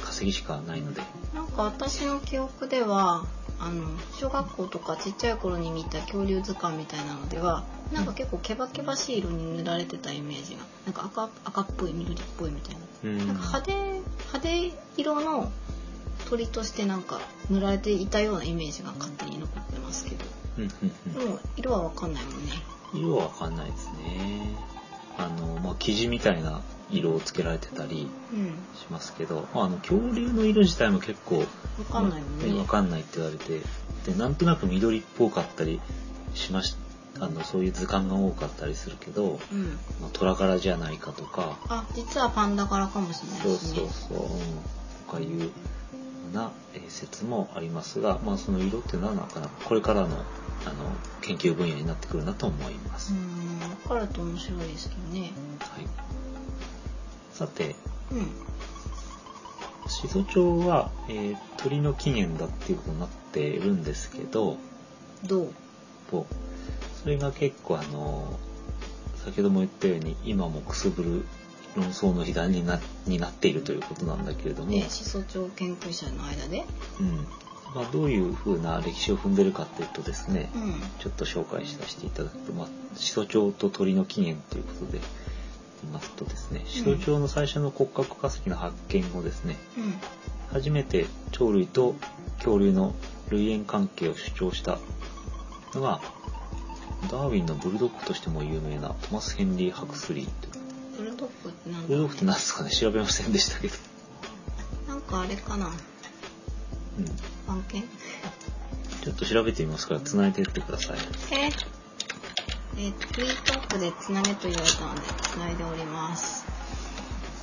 [0.02, 1.02] 化石しかないので。
[1.34, 3.26] なんか私の記憶では
[3.60, 13.18] あの小学校とかちっちゃい頃に見た恐竜図鑑みたいなのではなんか結構ケバケバしい色に塗られてたイメージがなんか赤赤っぽい緑っぽいみたいな,、うん。
[13.18, 15.50] なんか派手派手色の
[16.28, 20.24] 鳥としてなんか塗られていたようなイメージが勝手に残ってますけど。
[20.58, 22.52] うんうんでも色はわかんないもんね。
[22.92, 24.56] うん色は分かんないですね。
[25.18, 28.46] あのまあ生地みたいな色をつけられてたりうん。
[28.74, 31.46] しますけど、まあ、あの恐竜の色自体も結構わ
[31.90, 32.58] かんないもんね。
[32.58, 33.60] わかんないって言われて
[34.06, 35.80] でなんとなく緑っぽかったり
[36.34, 36.76] しまし
[37.20, 39.66] あのそういう図鑑が多かったりするけど、うん。
[40.00, 44.28] まあ、虎柄じゃないかとかあ実はパンダ柄かもしれないそうですねそうそう、うん、
[45.06, 45.50] とかいう
[46.34, 50.22] な、えー説もありますが、まあ、その色っていうのはなかなかこれからのあの
[51.22, 53.12] 研究分野になってくるなと思います。
[53.12, 53.58] うん。
[53.84, 55.32] 分かると面白いですけどね。
[55.60, 55.86] はい、
[57.38, 57.76] さて
[58.10, 58.30] うん
[59.88, 64.56] 始祖鳥は、えー鳥の起源だっていうことになっているんですけど
[65.24, 65.52] どう？
[66.08, 66.26] と
[67.02, 68.38] それが結構あの
[69.24, 71.24] 先ほども言ったように今もくすぶる
[71.76, 76.64] 論争の火種になになっているということなんだけれども、ね、始祖鳥研究者の間で？
[77.00, 77.26] うん
[77.74, 80.74] まあ、どういうふうな歴史を踏んでるかっていうとですね、うん。
[81.00, 85.00] ちょっと紹介させていただくと、まあ、始祖鳥と鳥の起源ということで
[85.82, 89.94] 言いますとですね始祖鳥の最初の骨格化石の発見後ですね、うん。
[90.52, 91.94] 初めて鳥類と
[92.38, 92.94] 恐竜の
[93.30, 94.78] 類縁関係を主張した
[95.74, 96.00] のが
[97.10, 100.58] ダーウィンのブルドッグとしても有名なトマス・ヘンリー・ハクスリーと
[100.96, 101.86] ブルドッグってなんだ？
[101.86, 102.70] ブルドッグって何ですかね？
[102.70, 103.74] 調べませんでしたけど、
[104.88, 105.66] なんかあれかな？
[105.66, 107.04] うん、
[107.46, 107.84] 番犬
[109.04, 110.98] ちょっと調べてみますから繋いでいってください。
[111.32, 111.50] え？
[112.80, 116.46] えー、フリートークでつなげと言われたのでつないでおります。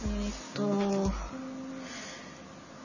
[0.05, 1.11] えー、っと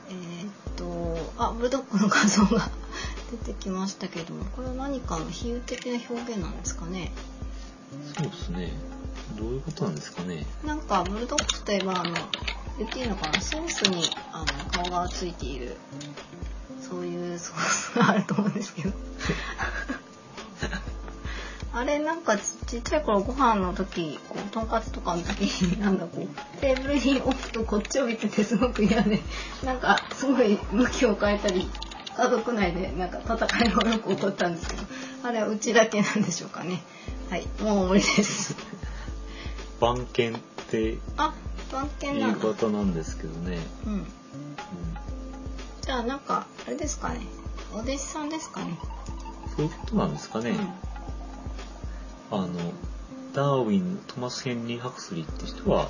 [0.09, 2.69] えー、っとあブルドッグの画像が
[3.31, 7.13] 出てきましたけどもこれは何かの比喩的な表現なんですかね。
[8.17, 8.73] そうですね。
[9.37, 10.45] どういうことなんですかね。
[10.65, 12.13] なんかブルドッグといえばあの
[12.77, 13.39] 言っていいのかな。
[13.39, 15.77] ソースにあの顔がついている。
[16.81, 18.91] そういうソースがあると思うんですけど
[21.73, 29.21] あれなんかちちっちゃい頃ご飯の時こうとんかつとかの時に なんだこうテーブルに置くとこっちを見ててすごく嫌で
[29.63, 31.69] なんかすごい向きを変えたり
[32.17, 34.83] 家族内でなんか戦いがよく起こったんですけど
[35.23, 36.81] あれはうちだけなんでしょうかね。
[37.29, 38.55] はいもう無理です。
[39.79, 41.33] 番犬ってあ
[41.71, 42.39] 番犬いうなんだ。
[42.39, 43.93] ことなんですけどね、うん。
[43.93, 44.05] うん。
[45.81, 47.21] じゃあなんかあれですかね。
[47.73, 48.77] お弟子さんですかね、
[49.55, 50.53] そういうことなんですかね、
[52.31, 52.47] あの
[53.33, 55.89] ダーウィントマス・ヘンリー・ハクスリーって人は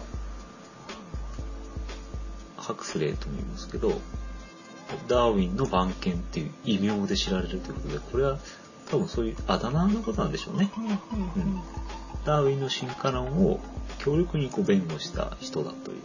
[2.58, 4.00] ハクスレーとも言いますけど
[5.08, 8.38] ダーウィンの番犬っていう異名で知られるということでこれは
[8.90, 10.70] 多分そういうあだ名のことなんでしょうね。
[11.36, 11.62] うん
[12.24, 13.60] ダーウィンの進化論を
[13.98, 16.02] 強力にこう弁護した人だという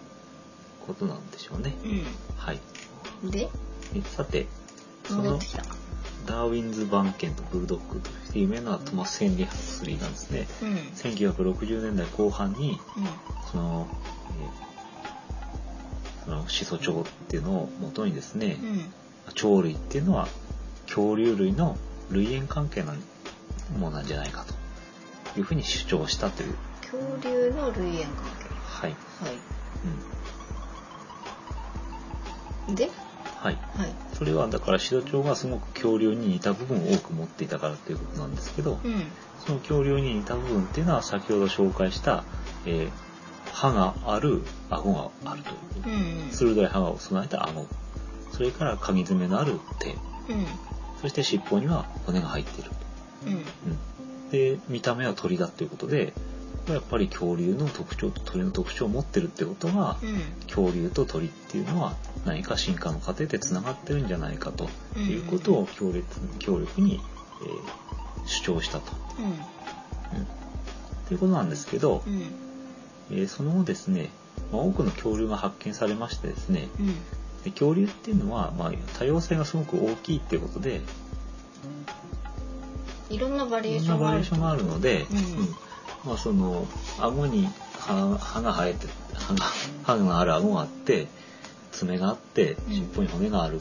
[0.86, 1.74] ことなんでしょうね。
[2.38, 2.60] はい。
[3.24, 3.50] うんで？
[3.94, 4.46] えさて
[5.06, 5.38] その
[6.24, 10.46] ダーウィンズ番犬とブルドッグとして有名なトマス・ヘンリー・ハクスリーなんですね。
[10.62, 10.68] うん。
[10.68, 12.78] うん1960年代後半に
[13.52, 13.86] その,、
[14.40, 14.66] えー
[16.24, 18.92] その始祖鳥っていうのを元にですね、うん。
[19.34, 20.26] 鳥類っていうのは
[20.86, 21.76] 恐竜類の
[22.10, 22.92] 類縁関係の
[23.78, 24.44] ものなんじゃないか
[25.34, 26.54] というふうに主張したという。
[26.80, 28.24] 恐竜の類縁関
[28.64, 29.32] はい、係は
[32.68, 32.90] うん、いで？
[33.40, 33.54] はい。
[33.76, 39.04] はいそれはだから始祖鳥がすごく恐竜に似た部分を多く持っていたからということなんですけど、うん。
[39.44, 42.24] その恐竜に似た部分っていうのは先ほど紹介した、
[42.64, 42.90] えー
[43.52, 46.30] 歯がある顎があるといううん。
[46.30, 47.66] 鋭い歯を備えた顎。
[48.32, 49.92] それから鍵爪のある手。
[49.92, 49.92] う
[50.36, 50.46] ん。
[51.00, 52.70] そして尻尾には骨が入っている、
[53.26, 53.32] うん。
[53.32, 56.12] うん、で見た目は鳥だということで
[56.68, 60.20] やっぱり恐竜の特徴と鳥の特徴を持ってるってことはうん。
[60.46, 66.04] 恐竜と鳥っていうのは何か進化の過程でつながってるんじゃないかということを強烈
[66.38, 67.00] 強力に、
[67.42, 67.86] えー
[68.28, 69.24] 主張したと、うん。
[69.26, 69.36] うん、
[71.06, 72.22] ということなんですけど、うん。
[73.12, 74.10] えーその後ですね、
[74.52, 76.86] まあ、多くの恐竜が発見されましてですねうん。
[77.44, 80.80] で恐竜っていうのは、まあ、多様性がすごく大きいっていうことで
[83.08, 84.10] いろんなバリエーいろんなションがある。
[84.10, 85.65] バリエーションがあるので、うん
[86.06, 86.66] まあその
[86.98, 89.44] 顎に歯歯が生えて歯が
[89.84, 91.08] 歯がある顎があって
[91.72, 93.60] 爪があってうん尻尾に骨がある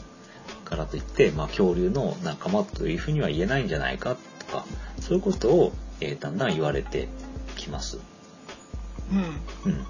[0.64, 4.64] からといって、まあ、恐竜の仲間というふうには言えないんじゃないかとか
[5.00, 7.08] そういうことを、えーだんだん言われて
[7.56, 7.98] きます。
[9.12, 9.86] うんうん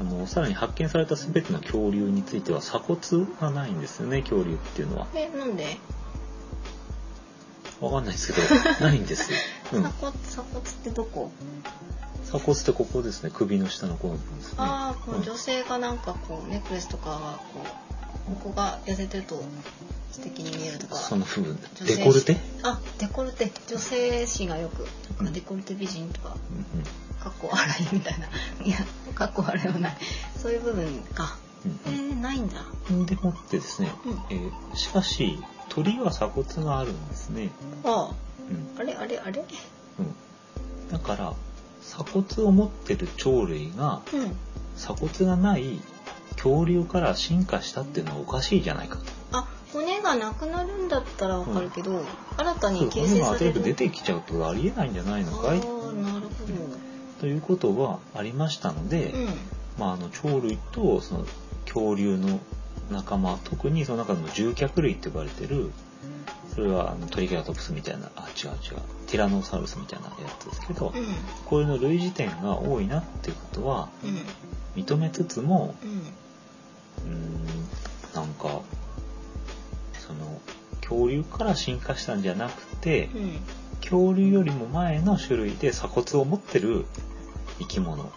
[0.00, 2.98] あのさらに発見された全ての恐竜については鎖骨
[3.40, 5.06] がないんですよね恐竜っていうのは。
[5.14, 5.76] えなんで？
[7.82, 8.48] わかんないですけど
[8.86, 9.30] ないんです。
[9.72, 9.82] うん。
[9.82, 11.30] 鎖骨鎖骨ってどこ？
[12.26, 13.30] 鎖骨ってここですね。
[13.34, 14.54] 首の下のこの部分ですね。
[14.58, 15.22] ああこううん。
[15.24, 17.16] 女性がなんかこうネックレスとかが
[17.52, 17.66] こ
[18.30, 19.42] うここが痩せてると
[20.12, 20.96] 素敵に見えるとか。
[20.96, 21.58] その部分。
[21.84, 23.50] デコルテ、あデコルテ。
[23.66, 24.86] 女性誌がよく。
[25.32, 26.36] デコルテ美人とか。
[26.52, 26.84] うんうん。
[27.22, 28.26] かっこ笑いみたいな。
[28.64, 28.78] いや
[29.14, 29.96] かっこ笑いはない。
[30.40, 31.36] そういう部分か。
[31.86, 32.64] えー、ないんだ。
[32.90, 34.12] うん、でもってですね、うん。
[34.30, 37.50] えーしかし鳥は鎖骨があるんですね、
[37.84, 38.10] あ
[38.50, 38.78] うん。
[38.78, 39.44] ああれあれあれ？
[39.98, 41.34] うん、だから
[41.82, 44.36] 鎖骨を持ってる鳥類がうん。
[44.76, 45.80] 鎖骨がない
[46.36, 49.02] 恐竜から進化したっていうのはおかしいじゃないかと。
[49.32, 52.02] あ骨がなくなるんだったらわかるけど、
[52.36, 53.62] 新たそうに形骨が全部成される？
[53.62, 55.58] 出てきちゃうとありえないんじゃないのかい？
[55.58, 56.32] あーなるほ
[57.20, 59.26] ということがありましたので、どうん。
[59.78, 61.26] まあ、あの鳥類とその
[61.64, 62.40] 恐竜の
[62.90, 65.70] 仲間特にその中でも獣脚類って呼ばれてる
[66.54, 71.06] それはあのトリケラトプスみたいなあ違う違うティラノサウルスみたいなやつですけど、うん。
[71.46, 74.06] これの類似点が多いなっていうことはう
[74.78, 74.82] ん。
[74.82, 77.12] 認めつつもうん。
[77.12, 77.44] うーん
[78.14, 78.60] なんか
[79.98, 80.40] その
[80.82, 83.40] 恐竜から進化したんじゃなくてうん。
[83.80, 86.84] 恐竜よりも前の種類で鎖骨を持ってる
[87.58, 88.12] 生き物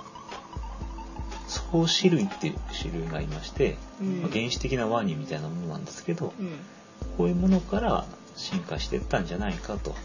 [1.55, 6.59] 草子類っていう種類がいまして、うんまあ原始的なワニみたいなものなんですけどうん
[7.17, 9.95] こういうものから進化していったんじゃないかと。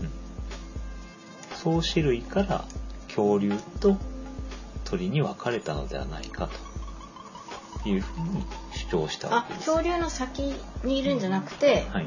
[0.00, 2.64] うん、総種類から
[3.08, 3.96] 恐竜と
[4.84, 6.48] 鳥に分かれたのではないか
[7.82, 9.66] というふうに主張したわあけです。
[9.66, 12.06] 恐竜の先にいるんじゃなくて、はい。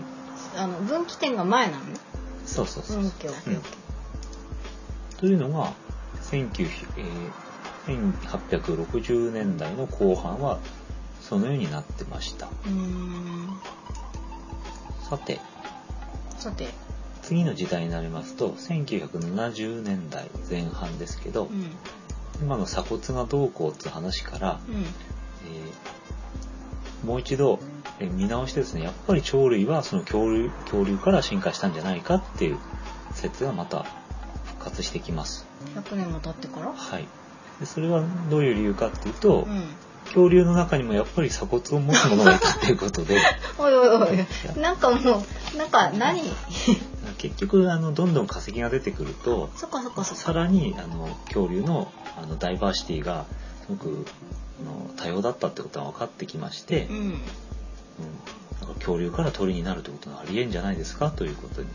[0.57, 1.83] あの分岐点が前なの？
[1.85, 1.95] ね。
[2.45, 3.11] そうそうそううん、
[5.17, 5.73] というのが、
[6.21, 7.46] 1900えー
[7.87, 10.59] 1860年代の後半は
[11.21, 12.47] そのようになってました。
[15.09, 15.39] さて、
[16.37, 16.69] さて、
[17.21, 21.71] 次の時代になりますと、1970年代前半ですけどう、ん
[22.41, 24.87] 今の鎖骨がどうこうっていう話から、うんえー
[27.05, 27.59] もう一度、
[27.99, 32.57] えー見直してですね、やっぱり鳥類はその恐竜恐竜から進化したんじゃないかっていう
[33.13, 33.85] 説がまた
[34.45, 35.45] 復活してきます。
[35.75, 36.73] 100年も経ってから？
[36.73, 37.07] はい。
[37.59, 39.63] でそれはどういう理由かっていうと、うん。
[40.07, 43.17] 恐竜の中にもやっぱり鎖骨を持つものがいたっていうことで、
[43.59, 44.97] おいおいおい、なんかも
[45.53, 46.21] う、なんか何？
[47.17, 50.33] 結局あのどんどん化石が出てくると、そっかそっかそっさか。
[50.39, 53.25] らにあの恐竜のあのダイバーシティが
[53.63, 54.05] すごく
[54.61, 56.95] あの多様だったってことが分かってきまして、うん。
[56.95, 57.09] うん、
[58.61, 61.11] なんか恐竜から鳥になるってことがありえんじゃないですか？
[61.11, 61.67] ということに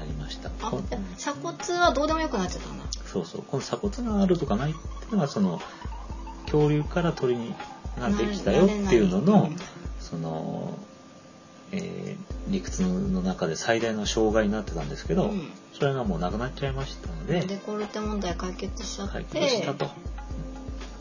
[0.00, 0.50] なりました。
[0.50, 2.84] 鎖骨はどうでもよくなっちゃったんだ。
[3.06, 3.42] そうそう。
[3.42, 5.60] この鎖骨があるとかないっていうのがその
[6.46, 7.54] 恐竜から鳥に
[7.98, 9.50] ができたよっていうのの、
[10.00, 10.78] その、
[11.72, 19.12] えー理屈の中で最大の障害になってたんですけど、うんそれがもうなくなっちゃいましたので、デコルテ問題解決しちゃって。
[19.12, 19.88] 解決したと。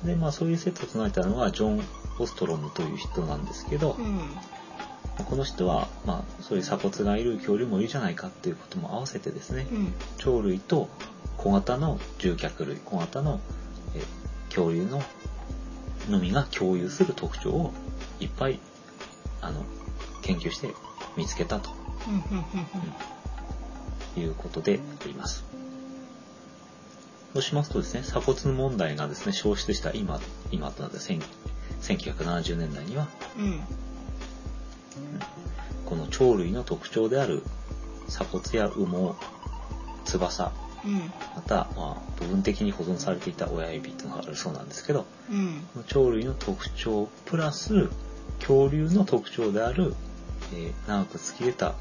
[0.05, 1.83] で、まあそういう説を唱えたのがジョン・
[2.19, 4.21] オストロムという人なんですけど、うん。
[5.23, 9.93] この人は、まあそういう鎖骨がいる恐竜もいるじゃないかっていうことも合わせてですね、うん。
[10.17, 10.89] 鳥類と
[11.37, 13.39] 小型の獣脚類、小型の、
[13.95, 14.03] え
[14.49, 15.01] 恐竜の
[16.09, 17.73] のみが共有する特徴を
[18.19, 18.59] いっぱい
[19.41, 19.63] あの
[20.23, 20.73] 研究して
[21.17, 21.69] 見つけたと
[22.07, 24.21] うん。
[24.21, 25.43] いうことであります。
[27.33, 30.19] そうしますとですね、鎖骨の問題がですね、消失した今、
[30.51, 31.21] 今となって1000
[31.81, 33.61] 1970年代には、うん。
[35.91, 35.97] うん。
[35.97, 37.43] この鳥類の特徴である
[38.07, 39.15] 鎖骨や羽毛、
[40.05, 40.51] 翼、
[40.85, 41.11] うん。
[41.35, 45.61] また、まあ、部分的に保存されていた親指というのがあるそうなんですけど、うん。
[45.87, 47.89] 鳥類の特徴プラス
[48.39, 49.95] 恐竜の特徴である、
[50.53, 51.75] えー長く突き出たこ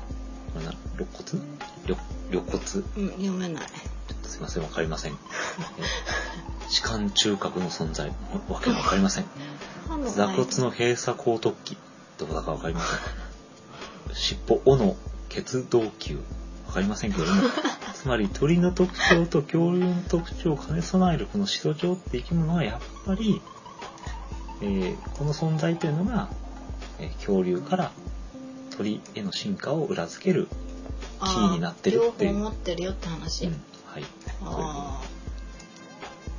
[0.58, 1.42] れな肋骨？
[1.86, 1.96] 肋
[2.30, 2.64] 肋骨？
[2.64, 3.10] ちょうん。
[3.10, 3.64] 読めない。
[3.64, 3.66] っ
[4.22, 5.18] とすいませんわかりません、えー
[6.70, 8.12] 歯間中隔の存在
[8.48, 9.24] わけわかりません
[10.14, 11.78] 座骨の閉鎖後突起
[12.18, 12.98] どこだかわかりません
[14.14, 14.96] 尻尾尾の
[15.28, 16.20] 血動球。
[16.66, 17.42] わかりませんけれども
[17.94, 23.40] つまり鳥の特徴と恐竜の特徴を兼ね備えるこのシソチョウって生き物はやっぱり、
[24.60, 26.28] えーこの存在というのが、
[26.98, 27.90] えー恐竜から
[28.76, 30.46] 鳥への進化を裏付ける、
[31.20, 32.32] キーになってるっていう。
[32.34, 33.46] 両方持ってるよって話。
[33.46, 34.04] うんはい、
[34.42, 35.00] あ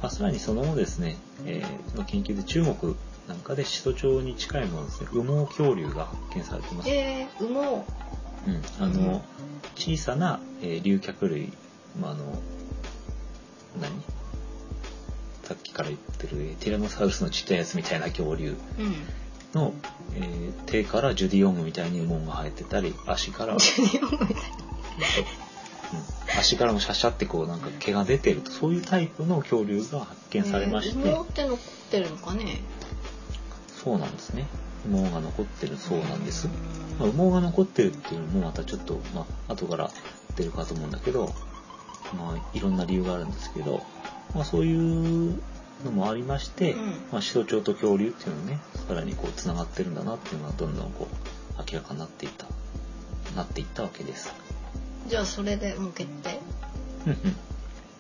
[0.02, 2.96] まあ、さらにその後ですね、えーその研究で中国
[3.30, 5.08] なんかでシソチョウに近いものですね。
[5.14, 8.50] 羽毛恐竜が発見されています、ーえー、羽毛。
[8.50, 9.22] うん、あの、
[9.76, 11.54] 小さな、えー竜脚類、
[12.02, 12.42] まあ、あの
[13.80, 13.92] 何？
[15.44, 18.58] さっきから言ってるえーティラノサウルスのちっちゃいやつみたいな恐竜。
[18.80, 18.96] うん。
[19.54, 19.74] の、
[20.16, 23.60] えー手からジュディオングみたいに羽毛が生えてたり足から、うん、
[26.38, 31.60] 足からもシャシャってこうなんか毛が出てるとそういうタイプの恐竜が発見されまして、えー羽毛って残っ
[31.92, 32.62] てるのかね。
[33.84, 34.48] そうなんですね。
[34.90, 36.54] 羽毛が残ってるそうなんです、ま
[37.02, 39.92] あ、うん羽毛が残ってるっていうのもまたちょっと、まあ後から
[40.36, 41.34] 出るかと思うんだけど、
[42.18, 43.84] まあ、いろんな理由があるんですけど、
[44.34, 45.42] まあ、そういう
[45.86, 46.90] のもありまして、うん。
[47.12, 52.48] まあ、シソチョウと恐竜っていうのねさらにこうつながってるんだなっていうのがどんどんこう明らかになっていった
[53.36, 54.34] なっていったわけです。
[55.08, 56.40] じゃあそれでもう決定
[57.06, 57.18] うんうん。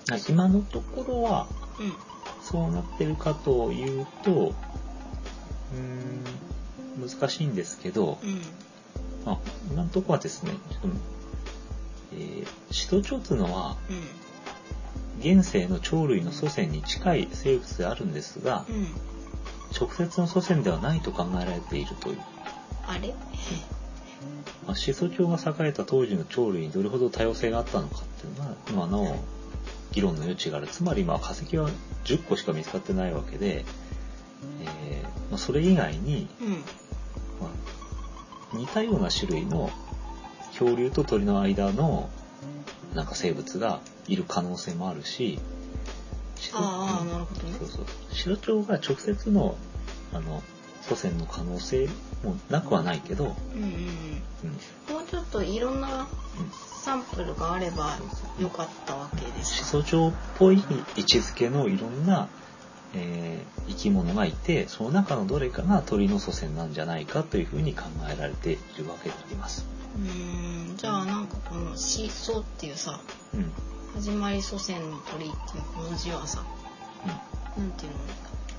[0.09, 1.47] はい今のところは
[1.79, 1.93] うん。
[2.41, 4.53] そうなってるかというと
[5.73, 5.79] うー
[7.05, 8.41] ん難しいんですけど、うん。
[9.25, 9.37] まあ、
[9.71, 10.87] 今のところはですね、ちょっと、
[12.13, 15.39] えー、シトチョウというのは、うん。
[15.39, 18.87] 現世の鳥類の祖先に近い生物であるんですが、うん。
[19.79, 22.19] 直接の祖先ではないと考えられているという。
[22.87, 23.13] あれ？
[24.65, 29.19] まあ、シソチョウが栄えた当時の鳥類にどれほど多様性があったのかっていうのは、今の
[29.91, 30.67] 議論の余地がある。
[30.67, 31.69] つまり、まあ、化石は
[32.03, 33.65] 10個しか見つかってないわけで、
[34.61, 36.49] えーまあ、それ以外に、うん。
[36.51, 36.57] ま
[38.53, 39.69] あ、似たような種類の
[40.57, 42.09] 恐竜と鳥の間の
[42.93, 45.39] なんか生物がいる可能性もあるし、
[46.35, 47.67] シロああ、うんなるほどねそう。
[47.67, 47.85] そう。
[48.11, 49.55] シロチョウが直接の、
[50.13, 50.41] あの、
[50.81, 51.87] 祖先の可能性
[52.23, 56.07] もなくはないけど、うんうんうんうんもうちょっといろんな
[56.39, 56.51] うん、
[56.81, 57.97] サンプルがあれば
[58.39, 60.63] よかったわけです始祖鳥っぽい
[60.95, 62.29] 位置づけのいろんな、
[62.95, 69.65] えー生き物がいてその中のどれかが鳥の祖先なんじゃないかというふうに考えられているわけであります。
[69.95, 72.99] うーんじゃあなんかこの「シソ」っていうさ
[73.33, 73.51] うんうん
[73.95, 76.43] 始まり祖先の鳥っていうこの字はさ
[77.57, 77.97] なんていうの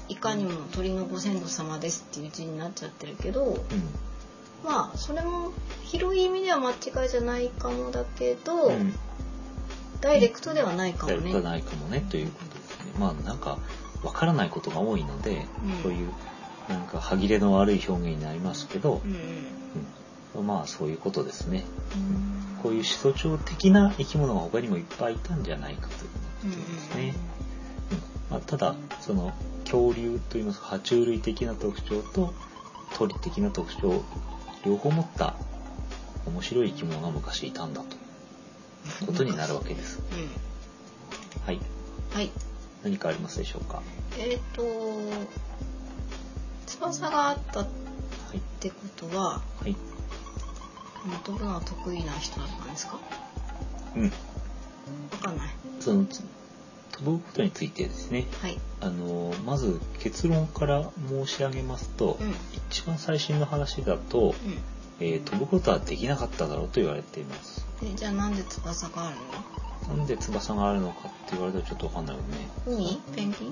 [0.09, 3.59] いかにも鳥のご先祖様ですっていう字になっちゃってるけどうん
[4.65, 5.53] まあそれも
[5.85, 8.95] 広い意味では間違いじゃないかもだけど、うん
[10.01, 11.31] ダイレクトではないかもね。
[11.31, 12.93] やるないかもねということですね。
[12.99, 13.59] まあなんか
[14.03, 16.13] わからないことが多いので、うんそういう
[16.69, 21.65] なんか歯切れの悪い表現になりますけどう、んうんまあそういうことですね。
[21.95, 22.31] うん
[22.63, 26.11] こういう始祖鳥的な生き物が他にもいっぱいいたんじゃないかという
[26.45, 27.15] うんことですね。
[28.31, 29.33] まあ、ただその
[29.65, 32.33] 恐竜といいますか爬虫類的な特徴と
[32.95, 34.05] 鳥的な特徴を
[34.65, 35.35] 両方持った
[36.27, 37.99] 面白い生き物が昔いたんだとい
[39.05, 40.01] うことになるわけです。
[40.13, 41.61] うんはい。
[42.13, 42.31] はい。
[42.83, 43.83] 何かありますでしょうか？
[44.19, 44.63] えっ、と
[46.67, 48.41] 翼があったっはい。
[48.61, 49.75] てことははい。
[51.05, 52.99] あの飛ぶのが得意な人だったんですか？
[53.97, 54.05] うん。
[54.05, 54.11] わ
[55.23, 55.49] かんない。
[55.81, 56.23] そのつ
[56.93, 58.27] 飛ぶことについてですね。
[58.43, 58.59] はい。
[58.81, 62.35] あのまず結論から申し上げますと、うん
[62.71, 64.35] 一番最新の話だと、う
[65.01, 67.67] えー飛ぶことはできなかっただろうと言われています。
[67.83, 67.89] ん。
[67.89, 69.23] えじゃあなんで翼があるの？
[69.91, 72.49] なんで翼があるのかって言われたらちょっとわかんないよね。
[72.67, 73.01] 海？
[73.15, 73.49] ペンギン？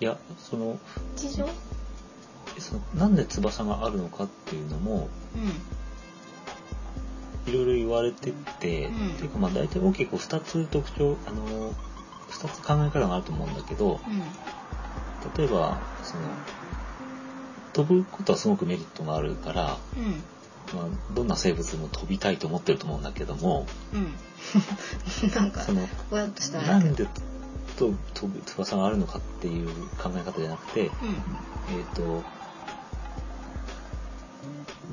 [0.00, 0.78] いや、その、
[1.16, 1.48] 地上？
[2.58, 5.08] そのなんで翼があるのかっていうのも、
[7.46, 11.72] ういろいろ言われてて、うんっていうかまあ大体大きく2つ特徴、あの、
[12.30, 13.90] 2つ考え方があると思うんだけど、ん。
[13.92, 13.98] うん。
[15.36, 16.36] 例えば、その、
[17.72, 20.22] 飛ぶことはすごくメリットがあるから、うん。
[20.78, 24.14] まあ、どんな生物も飛びたいと思ってると思うんだけども、うん。
[25.34, 25.62] なんか
[26.10, 27.06] ぼやっとしたらなんで
[27.76, 29.68] と飛ぶ翼があるのかっていう
[29.98, 30.90] 考え方じゃなくて、うん。
[30.90, 32.22] えっ、と、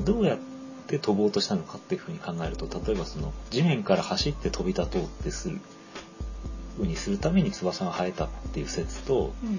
[0.04, 0.40] どうやっ
[0.88, 5.62] て飛ぼうとしたのかっていうふうに考えると、例えばその地面から走って飛び立とうってする
[6.78, 9.58] ふうにするために翼が生えたっていう説と、うん。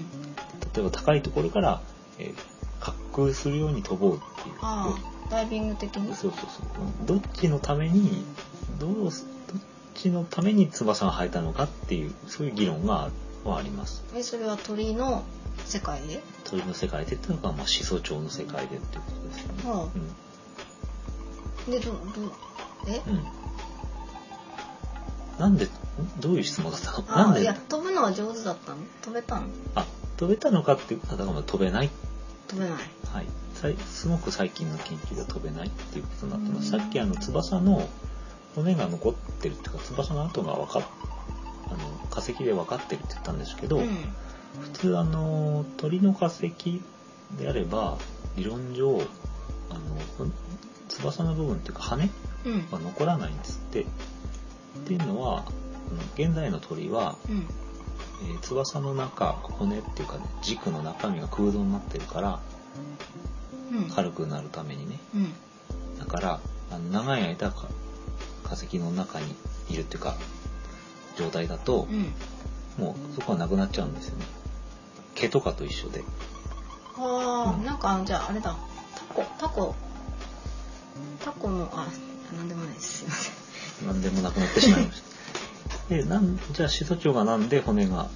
[0.75, 1.81] 例えば高いところから、
[2.19, 2.53] えー
[2.85, 4.55] 滑空するように飛ぼうっていう。
[5.29, 6.13] ダイビング的に。
[6.13, 7.05] そうそうそう。
[7.05, 8.25] どっちのために、
[8.77, 9.09] どう
[9.93, 13.09] ちのために翼が生えたのかっていう、そういう議論が
[13.43, 14.03] はあります。
[14.15, 15.23] え、それは鳥の
[15.65, 16.21] 世界で？
[16.43, 19.69] 鳥の世界でっていうのが、まあ、始祖鳥の世界でっていうことですよね。
[19.69, 19.89] は
[21.67, 21.71] あ。
[21.71, 21.97] で、ど、ど、
[22.87, 23.01] え？
[23.07, 23.13] うん。
[23.13, 23.23] うん。
[25.39, 25.69] なんで、ん
[26.19, 27.07] どういう質問だったの？
[27.07, 27.43] なんで？
[27.43, 28.77] や、飛ぶのは上手だったの？
[29.01, 29.47] 飛べたの？
[29.75, 29.85] あ、
[30.17, 31.89] 飛べたのかっていう方飛べない？
[32.47, 32.77] 飛べない。
[33.11, 33.27] はい。
[33.63, 36.73] さいすごく最近の研究では飛べないっていうことになってます。
[36.73, 37.87] うんさっきあの翼の
[38.55, 40.83] 骨が残ってるっていうか、翼の跡が分かっ、
[41.67, 43.87] あの、化石で分かってるって言ったんですけど、うん。
[44.61, 46.81] 普通あの、鳥の化石
[47.37, 47.97] であれば、
[48.35, 49.01] 理論上、
[49.69, 49.81] あの、
[50.89, 52.09] 翼の部分っていうか羽
[52.45, 52.67] うん。
[52.71, 53.81] は残らないんですって。
[53.81, 53.85] っ
[54.85, 55.45] ていうのは、
[56.15, 57.47] 現代の鳥は、うん。
[58.25, 62.39] えー翼の中骨っていうかね軸の中身が空洞になってるから
[63.71, 63.89] うん。
[63.89, 65.99] 軽くなるためにねうん。
[65.99, 66.39] だから
[66.71, 67.67] あの長い間か
[68.43, 69.35] 化石の中に
[69.69, 70.15] いるっていうか
[71.17, 72.13] 状態だとうん。
[72.77, 74.25] もうそこはなくなっちゃうんですよね
[75.13, 76.03] 毛とかと一緒で
[76.97, 78.55] ああ、うんなんか、じゃあ、あれだ。
[78.95, 79.75] タコ、タコ。
[81.23, 81.87] タコの、あ、
[82.35, 82.99] なんでもないです。
[82.99, 83.43] すいません。
[83.87, 85.01] 何でもなくなってしまいまし
[85.89, 88.07] た でなんじゃあ始祖鳥がなんで骨が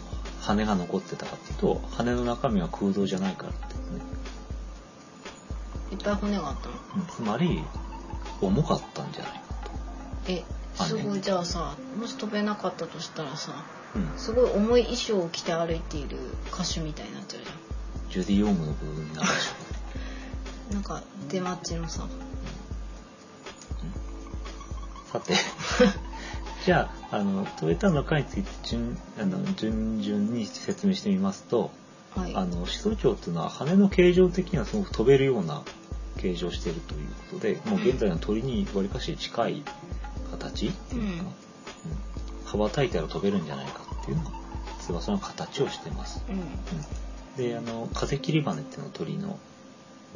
[0.41, 4.01] 羽が残ってたかっていうと羽の中身は空洞じゃないからってね、
[5.91, 6.73] いっぱい骨があったの。
[6.95, 7.63] うんつまり
[8.41, 9.39] 重かったんじゃないか
[10.27, 10.43] え、
[10.75, 16.17] すごい、じゃあさ、もし飛べなかったとしたらさ、と、うん、すごい重い衣装を着て歩いている
[16.51, 17.43] 歌手みたいになっちゃう
[18.09, 20.73] じゃジュディ・オウムの部分になるでしょん。
[20.75, 22.07] なんか、出待ちのさ。
[25.11, 25.33] さて
[26.65, 31.71] じゃああの飛べたのかについて順あの順々に説明してみますと
[32.13, 32.35] はい。
[32.35, 35.63] あの始祖鳥っていうのは羽の形状的にはすごく飛べるような
[36.17, 39.63] 形状をしているということでもう現在の鳥にわりかし近い
[40.37, 40.67] 形？
[40.69, 41.35] っていうか、うん。
[42.45, 44.17] 羽ばたいたら飛べるんじゃないかっていう
[44.81, 46.23] 翼の形をしてます。
[46.29, 46.39] うん。
[46.39, 46.47] うん。
[47.37, 49.37] であの風切り羽っていうのは鳥の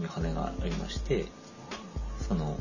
[0.07, 1.25] 羽がありまして
[2.27, 2.57] その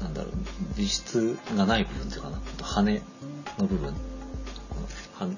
[0.00, 0.32] なんだろう
[0.78, 2.40] 実質がない部分っていうかな。
[2.62, 3.02] 羽
[3.58, 3.92] の部分。
[3.92, 5.36] この羽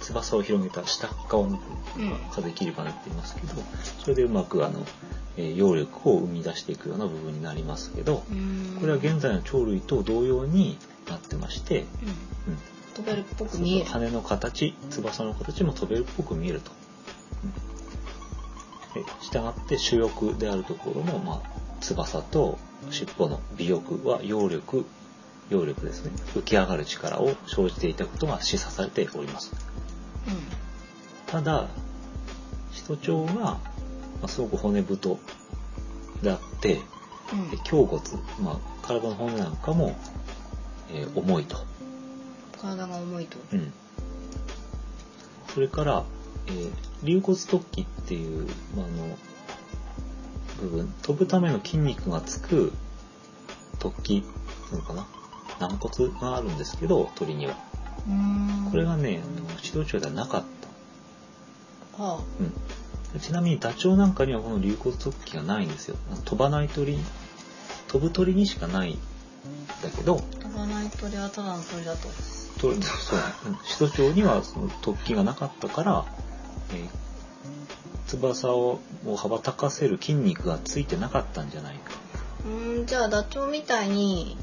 [0.00, 2.10] 翼を広げた下側の部分。
[2.10, 2.18] うん。
[2.30, 3.54] 風切り羽って言いますけど
[4.00, 4.84] それでうまくあの、
[5.36, 8.76] えー揚力を生み出していくような部分になりますけどうん。
[8.80, 10.78] これは現在の鳥類と同様に
[11.08, 12.08] なってまして、うん。
[12.08, 12.58] うん、
[12.94, 13.86] 飛べるっぽく見える。
[13.86, 16.70] 羽の形翼の形も飛べるっぽく見えると。
[18.96, 22.58] うん、で従って主翼であるところの、まあ、翼と
[22.90, 24.86] 尻尾の尾翼は揚力
[25.48, 26.10] 揚力ですね。
[26.34, 29.52] 浮き上がる力を生じていたことが示唆されております。
[31.26, 31.68] ただ
[32.86, 33.60] 首都腸が、ま
[34.26, 35.18] あ、すごく骨太
[36.22, 36.80] であって
[37.32, 37.48] うん。
[37.48, 38.00] 胸骨、
[38.40, 39.96] まあ、体の骨なんかも、
[40.92, 41.56] えー重いと。
[42.60, 43.38] 体が重いと。
[43.52, 43.72] うん、
[45.52, 46.04] それから、
[46.46, 46.70] えー
[47.02, 49.18] 竜骨突起っていう、まあ、あの
[50.62, 50.94] 部分。
[51.02, 52.72] 飛ぶための筋肉がつく
[53.78, 55.06] 突起っていうのかな？
[55.60, 57.56] 軟骨があるんですけど鳥には。
[58.08, 58.68] うん。
[58.70, 59.22] これがね
[59.62, 60.44] 指導長ではなかっ
[61.98, 62.52] はた、うん、
[63.20, 65.96] ちなみにダチョウなんかにはこの竜骨突起がないんですよ。
[66.24, 66.98] 飛ばない鳥
[67.88, 68.98] 飛ぶ鳥にしかないん
[69.82, 72.08] だけどあ飛ばない鳥はただの鳥だと。
[72.58, 72.72] とそう。
[73.46, 73.54] うん。
[73.78, 76.04] 首都長にはその突起がなかったから、
[76.72, 77.06] えー
[78.06, 81.92] 翼をを羽ばたかせる筋肉がついてなかったんじゃないか、
[82.46, 84.36] うんじゃあダチョウみたいに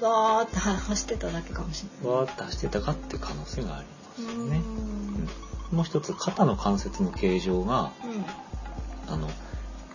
[0.00, 3.86] わーっては走ってただけかもしうん、わーって走ってたかっていう可能性があり
[4.26, 4.64] ますれないね。
[5.74, 9.12] うんもう一つ肩の関節の形状がうん。
[9.12, 9.28] あの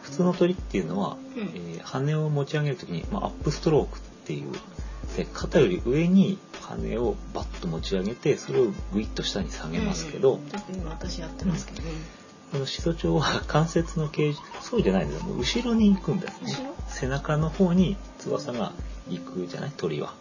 [0.01, 1.41] 普通の鳥っていうのは、うん。
[1.43, 4.51] えー羽を持ち上げるときに、まあ、アップストロークっていう
[5.17, 10.41] で肩より上に羽をバッと持ち上げてそれをグイッと下に下げますけど、うん。
[10.49, 11.81] 特に私やってますけど、
[12.51, 15.23] このシソチョウは 関節の形状そうじゃないんだよ。
[15.23, 16.69] もう後ろに行くんですね。
[16.89, 18.73] 背中の方に翼が
[19.09, 19.71] 行くじゃない？
[19.77, 20.13] 鳥は。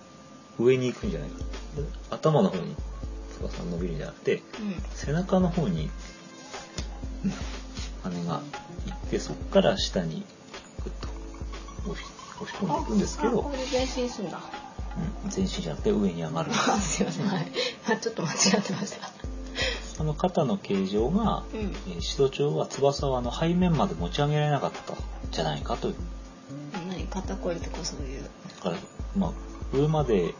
[0.58, 1.36] 上に行くんじゃないか。
[2.10, 2.74] 頭の方に
[3.38, 4.42] 翼が伸びるんじゃなくてうん。
[4.94, 5.90] 背中の方に、
[7.24, 7.32] うん
[8.04, 8.40] 羽が
[8.86, 10.24] 行ってそこから下に
[10.84, 11.08] グッと
[11.90, 12.06] 押し
[12.40, 14.40] 押し込んでいくんですけどあこ、れで前進すんだ。
[15.24, 16.50] うん、全身じゃなくて上に上がる。
[16.54, 17.26] あすいません。
[17.28, 17.52] はい。
[17.92, 19.10] あちょっと間違ってました。
[20.00, 21.60] あの肩の形状が、うん。
[21.88, 24.96] えー、シドチョウは翼をあの背面まで持ち上げられなかったん
[25.32, 25.94] じゃないかという。
[26.88, 28.22] 何肩こりとかそういう。
[28.22, 28.76] だから、
[29.16, 29.32] まあ、
[29.76, 30.34] 上まで、えー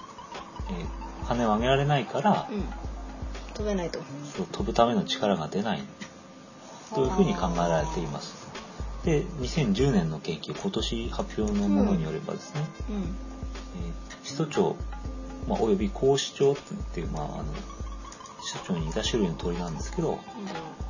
[1.26, 2.64] 羽を上げられないから、うん
[3.58, 3.98] 飛べないと。
[4.36, 5.82] そう飛ぶための力が出ない。
[6.94, 8.48] というふうに考えられています。
[9.04, 12.96] で2010年の研究今年発表のものによればですね、うん。
[12.96, 14.76] えー、シソチョウ、
[15.48, 16.56] まあ、およびコウシチョウっ
[16.94, 17.44] ていう、まあ、あの
[18.42, 20.18] シソチョウに似た種類の鳥なんですけど、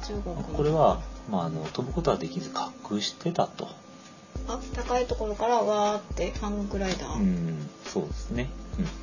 [0.06, 1.00] 中国のこれは、
[1.30, 3.68] まあ、あの飛ぶことはできず滑空してたと。
[4.46, 7.18] あ高いところからわーってハンググライダー。
[7.18, 8.50] うん、そうですね。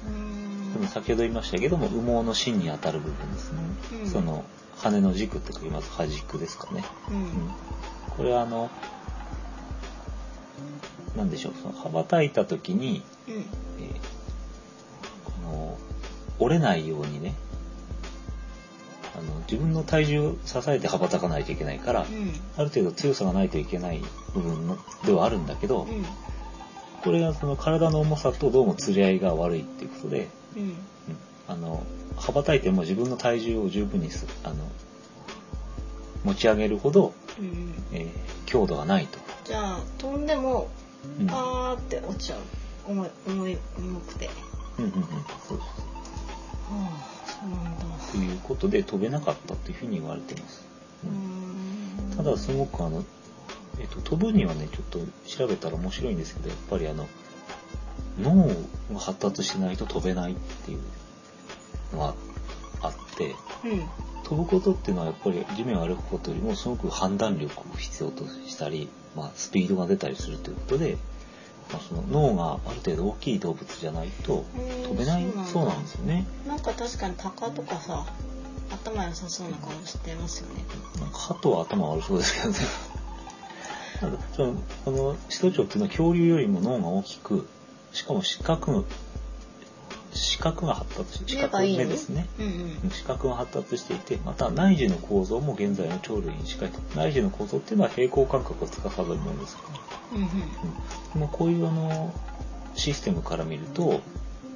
[0.07, 3.59] うんうーんでも先ほど言いましたけども羽毛の芯に当たる部分ですね、
[4.03, 4.09] うん。
[4.09, 4.43] その
[4.77, 7.15] 羽の軸って言います端軸ですかね、うん。
[7.15, 7.29] うん、
[8.17, 8.69] これはあの
[11.15, 13.35] なんでしょうその羽ばたいた時に、うん。
[13.35, 13.45] えー
[15.23, 15.77] この
[16.39, 17.33] 折れないようにね
[19.17, 22.33] あの自分の体重を支えて羽ばたかないといけないから、うん。
[22.57, 24.01] ある程度強さがないといけない
[24.33, 26.05] 部分のではあるんだけど、うん。
[27.03, 30.61] これがその体の重さとどうも釣り合いが悪いっていうことで、うん。
[30.63, 30.77] うん
[31.47, 31.83] あの
[32.17, 34.55] 羽ばたいても自分の体重を十分にすあの
[36.23, 37.73] 持ち上げるほど、うん。
[37.91, 38.09] えー
[38.45, 39.17] 強度がないと。
[39.43, 40.69] じゃあ飛んでも
[41.19, 41.27] うん。
[41.27, 42.39] パーって落ちちゃう。
[42.87, 44.29] 重い重い重くて。
[44.77, 45.01] うんうんうん。
[45.47, 45.81] そうです。
[46.69, 47.85] はあそうなんだ。
[48.11, 50.63] ということで飛べなかったというふうに言われています。
[51.03, 52.17] うん。
[52.17, 53.03] ただすごくあの、
[53.79, 57.07] えっと飛ぶにはねちょっと調べたら面白いんですけどやっぱりあの
[58.19, 58.47] 脳
[58.93, 60.79] が発達してないと飛べないっていう
[61.93, 62.13] のが
[62.81, 70.97] あってうん飛ぶことっていうのはやっぱり地面を歩くことよりもすごく判断力を必要としたり、まあ、スピードが出たりするということで、
[71.71, 74.43] まあ、その脳がある程度大きい動物じゃないと
[74.83, 76.25] 飛べないそうなんだそうなんですよね。
[76.47, 78.07] なんか確かにタカとかさ
[78.71, 80.65] 頭良さそうな顔してますよね
[80.99, 82.57] なんか鳩は頭悪そうですけどね。
[84.01, 84.55] ただその
[84.85, 87.47] このシトチョウっていうのは恐竜よりも脳が大きく
[87.95, 88.85] しかも視覚
[90.13, 92.27] 視覚が発達し視覚目ですね。
[92.39, 92.45] うん
[92.83, 92.89] うん。
[92.89, 96.79] 視覚が発達していてまた内耳の構造も現在の鳥類に近いと。
[96.95, 99.55] 内耳の構造っていうのは平行感覚を司るものです。
[99.55, 99.63] か
[101.19, 102.13] ら、こういうあの
[102.75, 104.01] システムから見ると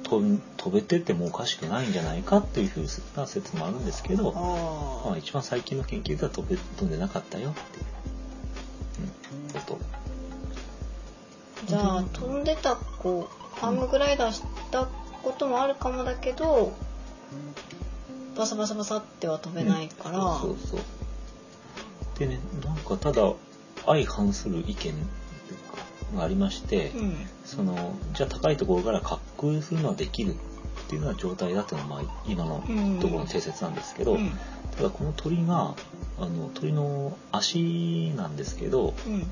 [0.08, 2.86] 飛べててもおかしくないんじゃないかっていうふう
[3.16, 7.86] な説もあるんですけど、あまあ、一番最近の研究では飛べ飛んでなかったよっていう、
[9.46, 9.89] うん、こと。
[11.78, 14.88] あじゃあ飛んでた子ハンググライダーした
[15.22, 16.72] こともあるかもだけど
[18.36, 20.80] バサバサバサっては飛べないから、そうそうそう。
[22.18, 23.32] でねなんかただ
[23.84, 24.94] 相反する意見
[26.16, 27.14] がありまして、うん。
[27.44, 32.62] そのじゃあ高いところから滑空するのはできるっていうような状態だっていうのがまあ今の
[33.00, 34.30] ところの定説なんですけど、うん。
[34.76, 35.74] ただこの鳥が
[36.18, 39.26] あの鳥の足なんですけどうん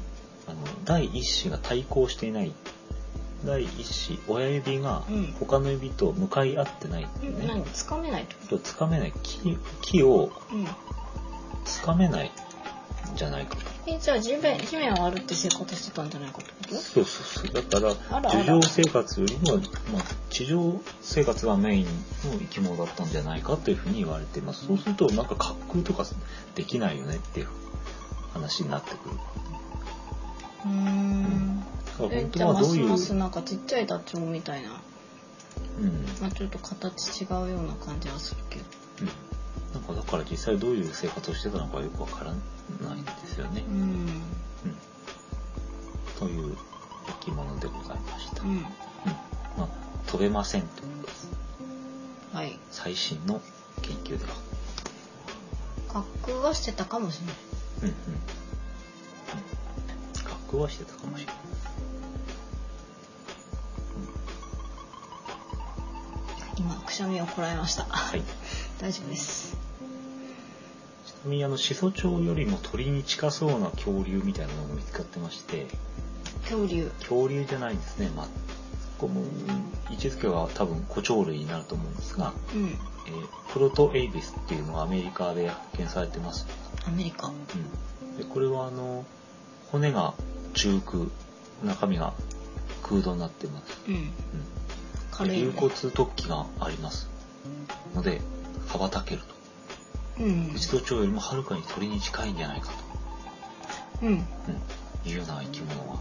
[0.49, 2.53] あの第一子が対抗していない。
[3.44, 5.34] 第一子親指がうん。
[5.38, 7.05] 他の指と向かい合ってない。
[7.05, 9.12] っていうね、何つかめないってこつかめない。
[9.22, 10.66] 木木をとうん。
[11.64, 13.62] つかめないんじゃないかと。
[13.86, 16.74] えじゃあ地面地面を歩って生活してたんじゃないかってこと？
[16.74, 17.70] そうそうそう。
[17.70, 18.44] だからあらあら。
[18.44, 19.57] 樹上生活よりも、
[19.92, 21.90] まあ、地上生活がメインの
[22.40, 24.66] 生き物だったんじゃないかというふうに言われています。
[24.66, 26.05] そうするとなんか滑空とか
[26.55, 27.49] できないよねっていう
[28.32, 29.14] 話になってくる
[30.65, 31.63] うーん。
[32.11, 34.81] えじゃあますますなんかちっちゃいダチョウみたいな、
[35.79, 36.05] うん。
[36.21, 38.65] まあ、ちょっと形違うような感じはするけど。
[39.01, 39.07] うん、
[39.75, 43.65] なんかだから実際どういう生活をしてたのかよくわからないんですよね。
[43.69, 43.75] う、ん。
[43.75, 43.85] う
[44.69, 44.77] ん、
[46.19, 46.57] という
[47.07, 48.51] 生き物でございました、うん。
[48.51, 48.63] うん。
[49.57, 49.69] まあ、
[50.07, 50.83] 飛べませんと
[52.33, 52.59] はい。
[52.71, 53.41] 最新の
[53.83, 54.31] 研究では。
[55.93, 57.37] 滑空はしてたかもしれない。
[57.83, 57.89] うん。
[57.89, 58.21] うん。
[60.49, 61.34] 滑空はしてたかもしれない。
[66.59, 68.22] 今くしゃみをこらえましたはい。
[68.80, 69.57] 大丈夫です
[71.07, 75.66] ちなみにあの始祖鳥よりも鳥に近そうな恐竜みたいなのが見つかってまして、
[76.42, 78.11] 恐竜恐竜じゃないんですね。
[78.16, 78.26] まあ、
[78.99, 79.22] ここも
[79.90, 86.46] 位置づけは多分古鳥類になると思うんですが、うんえープロトエイビスっていうのがアメリカで発見されてます。
[86.86, 89.05] アメリカうん、でこれはあの
[89.71, 90.14] 骨が
[90.55, 91.05] 中空、
[91.64, 92.14] 中身が
[92.83, 93.81] 空洞になってます。
[93.89, 93.95] うん。
[93.95, 94.12] うん。
[95.11, 97.09] 軽い、ね、竜骨突起があります。
[97.95, 98.21] ので
[98.69, 99.23] 羽ばたける
[100.16, 100.23] と。
[100.25, 100.53] うん。
[100.55, 102.71] 一度鳥よりもはるかに鳥に近いんじゃないか
[104.03, 104.19] うん。
[104.19, 104.25] と、
[105.05, 105.99] うん、いうような生き物が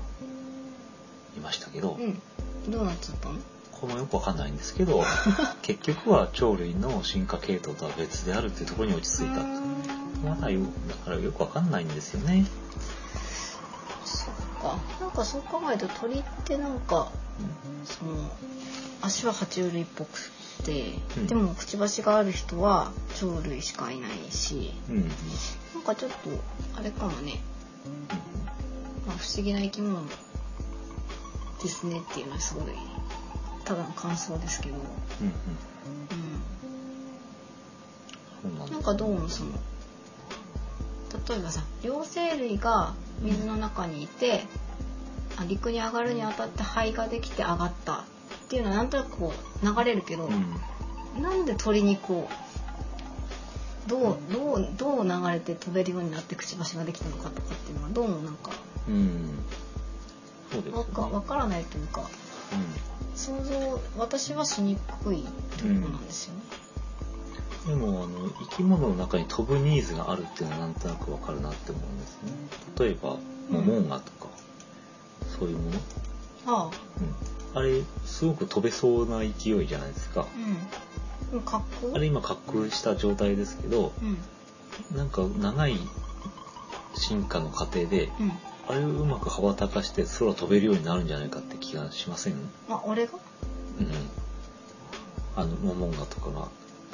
[1.35, 2.21] いましたけど、うん。
[2.71, 3.39] どうなっちゃったの？
[3.79, 5.03] これもよくわかんないんですけど
[5.61, 9.45] 結局は鳥類の進化系統とは別であるっていうところに落ち着いたと
[10.27, 12.45] まだよだからよくわかんないんですよね、
[14.67, 14.77] か。
[14.99, 17.11] なんかそう考えると鳥ってなんか
[17.85, 18.15] その
[19.01, 20.19] 足は爬虫類っぽく
[20.63, 21.27] て、うん。
[21.27, 25.07] でもくちばしがある人は鳥類しかいないしうんな
[25.79, 26.17] んかちょっと
[26.77, 27.39] あれかもね、
[29.05, 30.13] まあ、不思議な生き物で
[31.69, 32.63] すねっていうのはすごい
[33.63, 34.79] ただの感想ですけど、う
[35.23, 35.33] ん
[38.51, 38.71] うん。
[38.71, 39.51] なんかどうもその
[41.29, 44.56] 例えばさ両生類が水の中にいて、あ
[45.45, 48.03] 陸に上がるにあたって肺ができて上がったっ
[48.49, 49.33] ていうのはなんとなくこ
[49.63, 51.21] う流れるけど、うん。
[51.21, 52.29] なんで鳥にこ
[53.87, 58.51] うどうどうどう流れて飛べるようになってくちばしができたのかとかっていうのはどうもなんか
[58.87, 59.39] うん。
[60.51, 60.77] そうですね。
[60.77, 62.03] わかわからないというか
[63.15, 65.31] 想像私はしにくいとこ
[65.63, 66.41] ろなんですよね。
[67.67, 72.31] でもあの生き物の中に飛ぶニーズがあるっていうのはなんとなくわかるなって思うんですね。
[72.79, 73.17] 例えば
[73.49, 74.27] モモンガとか、
[75.27, 75.77] そういうもの、
[76.45, 76.71] ああ。
[77.55, 80.25] うん、あれすごく飛べそうな勢いじゃないですか。
[81.31, 81.45] うん。
[81.45, 84.05] 滑空あれ今滑空した状態ですけど、う
[84.93, 84.97] ん。
[84.97, 85.77] なんか長い
[86.95, 88.31] 進化の過程でうん。
[88.69, 93.13] あれをうまく羽ばたかして空飛べるようになるんじゃないかって気がしません、うん、あ俺が？
[95.37, 96.49] あのモモンガとかが、あ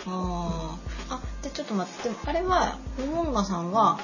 [0.05, 0.77] あ
[1.09, 2.11] あでちょっと待って。
[2.27, 3.99] あれはモモンガさんは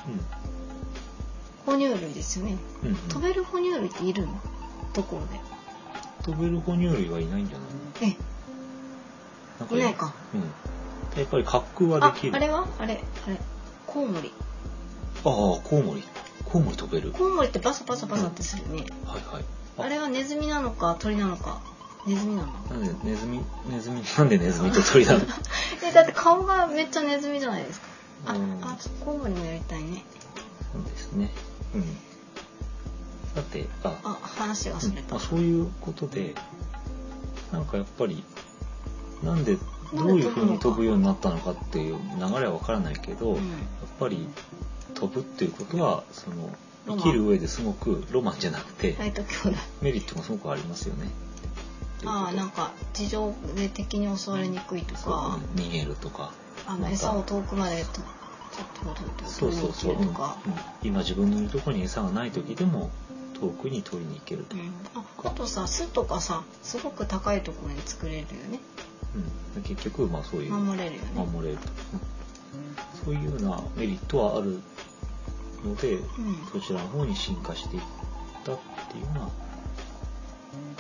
[1.70, 2.58] 哺乳類ですよね。
[2.84, 4.34] うんうん飛べる哺乳類っているの？
[4.94, 5.40] ところで？
[6.24, 8.18] 飛べる哺乳類はいないんじゃない？
[9.62, 10.14] えのいないか。
[10.34, 10.42] うん。
[10.42, 12.36] やっぱり滑空はあできる。
[12.36, 12.68] あれは？
[12.80, 13.04] あれ？
[13.26, 13.38] あれ？
[13.88, 14.32] コウモリ。
[15.26, 16.04] ああ、コウモリ。
[16.46, 17.12] コウモリ飛べる。
[17.12, 18.84] コウモリってバサバサバサってするね。
[19.06, 19.46] はいはい。
[19.78, 21.62] あれはネズミなのか鳥なのか？
[22.08, 22.48] ネズミなの？
[22.70, 25.20] なんでネズミ、ネズミ、なんでネズミと鳥なの？
[25.88, 27.88] えだって顔がめっちゃネズミじゃないですか。
[28.28, 30.04] あ、うんあコウモリもやりたいね。
[30.74, 31.32] そうですね。
[31.76, 31.84] うん。
[33.36, 35.16] さて、あ、あ話がそれた。
[35.16, 36.36] まあ、そういうことで、
[37.52, 38.24] なんかやっぱり、
[39.24, 39.58] なんで、
[39.94, 43.46] どういうふうに飛ぶようになったのかっていう流れはわからないけど、うんやっ
[44.00, 44.30] ぱり
[44.94, 46.50] 飛ぶっていうことは、その、
[46.88, 48.96] 生きる上ですごくロマンじゃなくて。
[49.82, 51.10] メリットがすごくありますよね。
[52.06, 56.32] ああなんか、か地上で敵に襲われにくいとそうか、逃げるとか。
[56.66, 57.84] あの餌を遠くまで
[59.26, 59.94] そうそうそう。
[59.94, 60.16] うん。
[60.84, 62.90] 今自分のいるところに餌がない時でも
[63.40, 64.74] 遠くに取りに行けると、うん。
[64.96, 68.60] ああとさ巣とかさすごく高いところに作れるよね。
[69.56, 71.26] うん、結局まあそういう守れるよね。
[71.26, 72.02] 守れると、うん
[73.04, 74.62] そういうようなメリットはある
[75.64, 76.04] ので、うん。
[76.52, 77.82] そちらの方に進化していっ
[78.44, 78.60] たっ
[78.92, 79.30] ていうような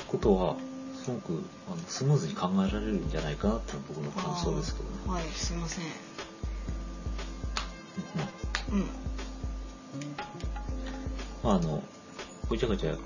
[0.07, 0.55] ことは
[0.95, 4.95] すごくあのスムーズに考えられるんじゃないかなっていうのが僕の感想ですけどね。
[5.07, 5.85] はいすいません
[11.43, 11.83] まあ、あの
[12.49, 12.99] ごちゃごちゃ言っ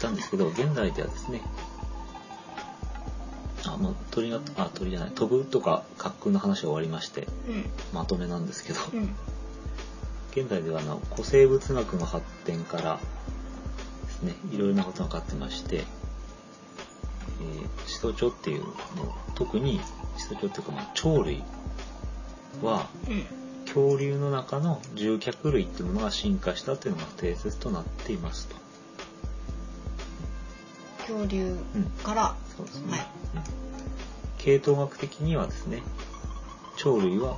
[0.00, 1.42] たんですけど 現在ではですね
[3.66, 7.70] あもう鳥があ鳥じゃない飛ぶとか滑空の話は終わりましてうん。
[7.92, 9.14] まとめなんですけど、うん。
[10.32, 13.00] 現在ではあの古生物学の発展から
[14.06, 15.84] ですねいろいろなことが分かってまして、えー、
[17.88, 18.72] シソチョっていうの
[19.34, 19.80] 特に
[20.16, 21.42] シソチョっていうか、まあ、鳥類
[22.62, 23.26] はうん
[23.74, 28.56] 恐竜の中の獣脚類っていうものが進化したというのが定説となっていますと。
[31.00, 32.92] 恐竜うんからそうですね。
[32.92, 33.08] はいうん
[34.38, 35.82] 系統学的にはですね、
[36.78, 37.36] 鳥類は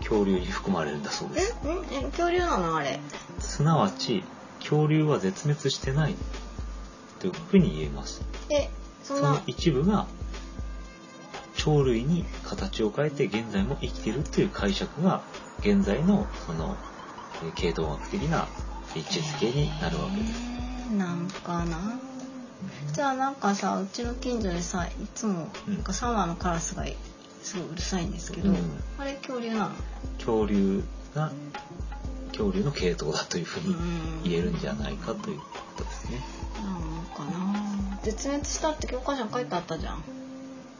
[0.00, 1.56] 恐竜に含まれるんだそうです。
[1.64, 1.68] え？
[1.68, 2.04] ん？
[2.04, 2.76] え恐竜なの？
[2.76, 3.00] あれ
[3.40, 4.22] すなわち、
[4.60, 6.14] 恐竜は絶滅してない
[7.20, 8.22] というふうに言えます。
[8.50, 8.68] え
[9.02, 10.06] そその一部が
[11.64, 15.22] 鳥類に形を変えて現在も生きているという解釈が
[15.60, 16.76] 現在のその
[17.44, 18.46] えー系統学的な
[18.94, 20.32] 位置づけになるわけです。
[20.90, 21.98] えーなんかな。
[22.92, 25.74] じゃあなんかさうちの近所でさいつもうん。
[25.74, 26.84] なんか3羽のカラスが
[27.42, 28.56] すごいうるさいんですけど、うん。
[28.98, 29.70] あれ恐竜なの？
[30.18, 30.82] 恐竜
[31.14, 31.32] が
[32.28, 35.44] 恐竜の系統だというふうにうん言えるんじゃないかというこ
[35.78, 36.20] とですね。
[36.56, 37.98] なのかな。
[38.02, 40.02] 絶滅したって教科書に書いてあったじゃん。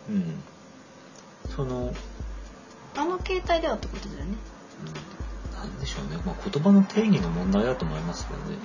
[0.08, 0.42] うん。
[1.54, 1.94] その、
[2.96, 4.36] あの形態ではってことだよね
[4.86, 5.22] うん
[5.62, 6.20] なんでしょうね。
[6.26, 8.56] まあ、言葉の定義の問題だと思いますけどね。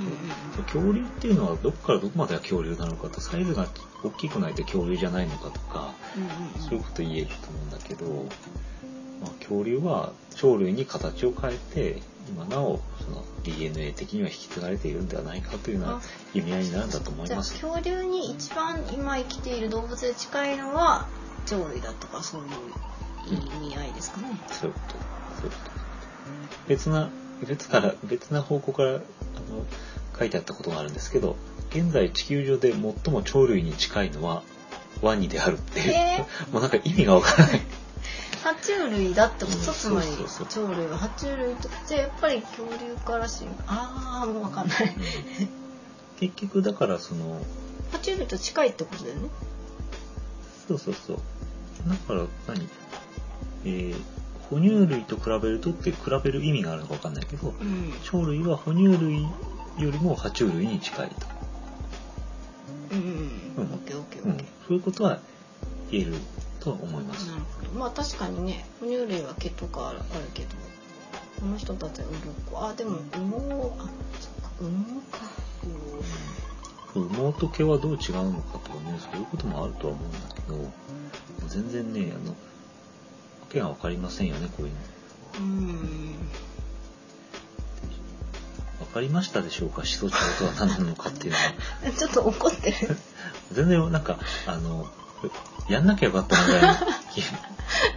[0.57, 3.67] うん恐竜っていうのはどこからどこまでが恐竜なのかと、サイズが
[4.03, 6.29] 大きくないと恐竜じゃないのかとか、うんうん
[6.59, 8.05] そういうこと言えると思うんだけど、
[9.21, 16.01] まあ、恐竜は鳥類に形を変えて、今なおその DNA 的には引き継がれているんではないかというようなあ
[16.33, 17.53] 意味合いになるんだと思いじゃあます。
[17.53, 21.07] 恐竜に一番今生きている動物で近いのは
[21.49, 22.47] 鳥類だとかそういう
[23.63, 24.95] 意味合いですかね、そういうこと。
[25.41, 25.71] そういうこと。
[26.67, 27.09] 別な、
[27.47, 29.01] 別から、別な方向から、あの、
[30.17, 31.35] 書いてあったことがあるんですけど、
[31.69, 32.81] 現在地球上で最
[33.13, 34.41] も鳥類に近いのは
[35.01, 37.61] ワニであるっていう、え もうなんか意味がわからない。
[38.43, 39.57] 爬虫類だってこと？
[39.57, 40.07] うんつまり
[40.49, 44.95] 鳥類は爬虫類とじゃあやっぱり恐竜から進化ああもうわかんない。
[46.19, 47.41] 結局だからその、
[47.93, 49.29] 爬虫類と近いってことだよね
[50.67, 51.17] そうそうそう。
[51.87, 52.67] だから何？
[53.65, 54.01] えー、
[54.49, 57.93] 哺乳類と比べるとって比べる意味があるのかわかんないけど、うん。
[58.09, 59.29] 鳥類は哺乳類よ
[59.91, 61.15] りも爬虫類に近いと。
[62.91, 62.99] うん。
[62.99, 63.05] うん。
[63.57, 64.23] うんオッケーオッケー。
[64.23, 64.31] うん。
[64.31, 65.19] オッケ、そういうことは
[65.91, 66.13] 言える
[66.59, 67.27] と思います。
[67.27, 67.37] ーな。
[67.37, 67.79] るほど。
[67.79, 69.99] まあ確かにね哺乳類は毛とかある
[70.33, 70.49] けど
[71.39, 72.17] この人たちはウル
[72.51, 73.89] コあでも羽毛あ
[74.19, 75.23] そっか羽毛か。
[75.63, 76.46] 羽毛
[76.93, 80.71] と毛はどう違うのかとかね、そういうこともあるとは思うんだけど、
[81.47, 82.35] 全然ね、あの、わ
[83.49, 84.79] けがわかりませんよね、こういうの。
[85.39, 86.15] うん
[88.79, 91.37] わかりましたでしょうかシソチョウとは何なのかっていうの
[91.89, 91.91] は。
[91.97, 92.97] ちょっと怒ってる
[93.51, 94.87] 全然なんか、あの、
[95.69, 96.73] やんなきゃよかったなぐらいの
[97.13, 97.23] 気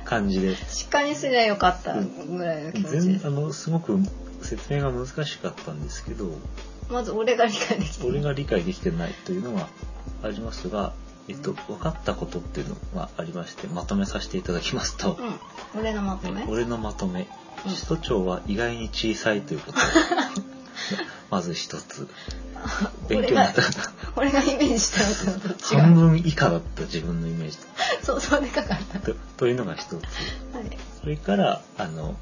[0.05, 0.57] 感じで。
[0.91, 3.99] 鹿にすりゃよかったぐらいの気持ちです全あの、すごく
[4.43, 6.37] 説明が難しかったんですけど、
[6.91, 9.69] まず俺が理解できて俺が理解できてないというのが
[10.23, 10.93] ありますが、
[11.29, 15.17] えっと、分かったことっていうのがありまして、まとめさせていただきますと、
[15.75, 15.81] うん。
[15.81, 16.45] 俺のまとめ？
[16.49, 17.29] 俺のまとめ、
[17.65, 17.73] うん。
[17.73, 19.79] シソチョウは意外に小さいということ
[21.31, 22.09] まず一つ。
[23.09, 23.63] 勉強になった。
[24.17, 27.59] 俺がイメージしたのと違半う分以下だった自分のイメージ。
[28.03, 29.95] そうそうでかかったとというのが一つ。
[29.95, 29.99] は
[30.61, 30.79] い。
[31.01, 32.17] それから、あの、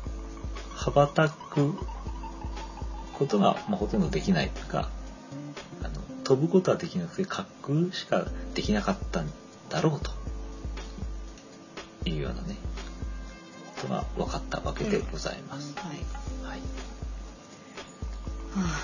[0.75, 1.75] 羽ばたく
[3.19, 4.89] ことが、まあ、ほとんどできないというか、
[5.83, 9.31] あの飛ぶことはできなくて、滑空しかできなかったん
[9.69, 10.11] だろうと
[12.09, 12.57] いうようなね、
[13.77, 15.75] ことが分かったわけでございます。
[15.77, 15.97] はい。
[16.45, 16.61] はい。
[18.55, 18.79] は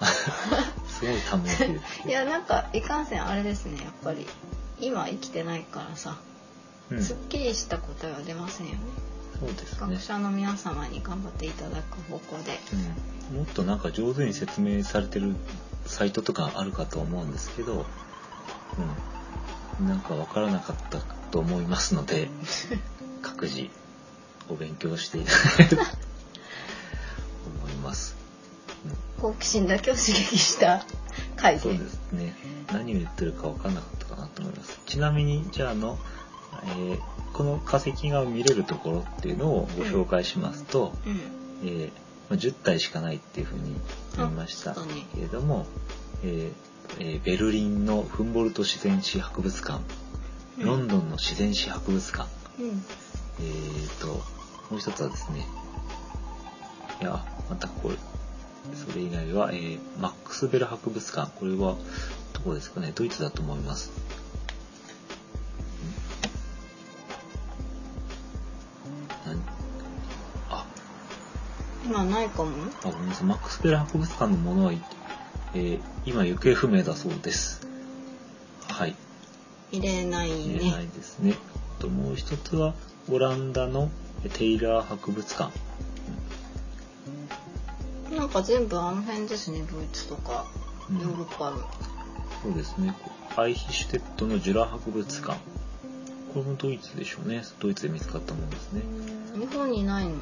[0.88, 1.80] すごい単語で。
[2.04, 4.26] あ いやなんかいかんせんあれですねやっぱり。
[4.80, 6.16] 今生きてないからさ、
[6.90, 8.78] うん、すっそきりした答えは出ませんよね
[9.46, 9.94] うですね。
[9.94, 10.00] 学。
[10.00, 12.58] 者の皆様に頑張っていただく方向で。
[13.30, 15.34] うん、もっとなんか上手に説明されてる
[15.86, 17.86] サイトとかあるかと思うんですけど、
[19.80, 20.98] うん、なんかわからなかった
[21.30, 22.28] と思いますので
[23.22, 23.68] 各自
[24.48, 25.76] お勉強していただけると
[27.62, 28.16] 思います、
[29.20, 30.84] 好奇心だけを刺激した
[31.36, 32.34] 回うん、そうでですね。
[32.72, 34.80] 何を言ってるかわからなかったかなと思います。
[34.86, 35.98] ちなみにじゃああの
[36.64, 37.00] えー
[37.34, 41.20] この化石が見れるところっていうのをご紹介しますと、うん。
[41.62, 41.90] えー
[42.30, 43.76] まあ10体しかないっていうふうに
[44.16, 44.74] 言いました
[45.14, 45.66] けれども、
[46.24, 46.52] えー
[46.98, 49.80] えーベルリンのフンボルト自然史博物館、
[50.58, 50.66] うん。
[50.66, 52.28] ロンドンの自然史博物館、
[52.58, 52.82] うん。
[53.40, 54.22] えー、と、も
[54.72, 55.46] う一つはですね、
[57.00, 57.94] いや、またこれ、
[58.74, 61.30] それ以外は、えーマックスベル博物館。
[61.38, 61.76] これは、
[62.32, 62.90] どこですかね？
[62.94, 63.92] ドイツだと思います。
[71.88, 72.50] 今ないかも
[72.84, 73.26] あ、ごめんなさい。
[73.26, 77.66] マックスベル博物館のものは、えー今行方不明だそうです。
[78.68, 78.94] はい。
[79.72, 81.34] 入れない言えないねですね。
[81.78, 82.74] あともう一つは、
[83.10, 83.90] オランダの
[84.34, 85.52] テイラー博物館。
[88.14, 90.46] なんか全部あの辺ですねドイツとか
[90.90, 91.58] うんヨーロッパの、
[92.42, 92.94] そうですね。
[93.36, 95.32] アイヒシュテットのジュラ博物館。
[95.34, 95.38] こ
[96.36, 97.42] れもドイツでしょうね。
[97.60, 98.82] ドイツで見つかったものですね。
[99.38, 100.12] 日本にないの？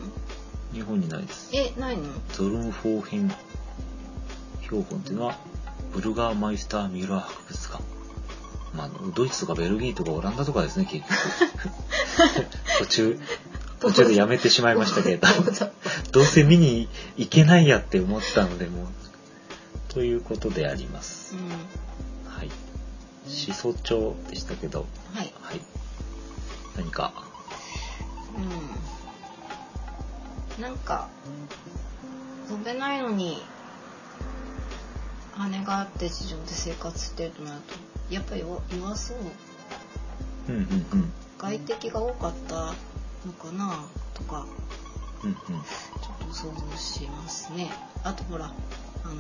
[0.73, 1.51] 日本にないです。
[1.55, 2.05] えないの？
[2.33, 3.33] ゾルンフォーヘン
[4.63, 5.39] 標本っていうのは、
[5.93, 7.85] ブルガーマイスターミュラー博物館。
[8.75, 12.47] まあドイツとかベルギーとかオランダとかですね、結局。
[12.81, 13.21] 途中、
[13.81, 15.29] 途中でやめてしまいましたけれど。
[16.13, 18.87] どうせ見に行けないやって思ったので、もう。
[19.89, 21.35] ということであります。
[21.35, 21.49] うん
[22.31, 22.51] はい。
[23.29, 25.61] 始祖鳥でしたけど、はいはい。
[26.77, 27.13] 何か、
[28.37, 28.96] うん
[30.61, 31.09] なんか
[32.49, 33.43] 飛べないのに
[35.33, 39.19] 羽があって地上で生活してるとなるとやっぱり弱弱そう
[40.49, 40.65] うんうんう
[40.97, 41.13] ん。
[41.39, 42.73] 外敵が多かった
[43.27, 43.85] のかな
[44.15, 44.47] とか
[45.23, 45.37] うんうん。
[45.37, 45.55] ちょ
[46.25, 47.71] っと想像しますね
[48.05, 49.15] あとほらあの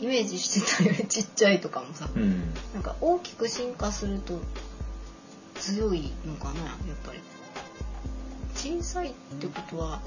[0.00, 2.52] イメージしてたよりちっちゃいとかもさうん。
[2.74, 4.38] なんか大きく進化すると
[5.54, 7.20] 強いのかなやっぱり
[8.62, 10.02] 小さいってことは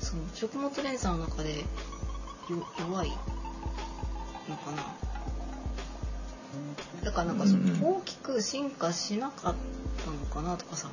[0.00, 1.64] その食物連鎖の中でよ
[2.78, 3.08] 弱い
[4.48, 4.94] のかな？
[7.02, 9.54] だからなんかその大きく進化しなかっ
[10.04, 10.88] たのかなとかさ。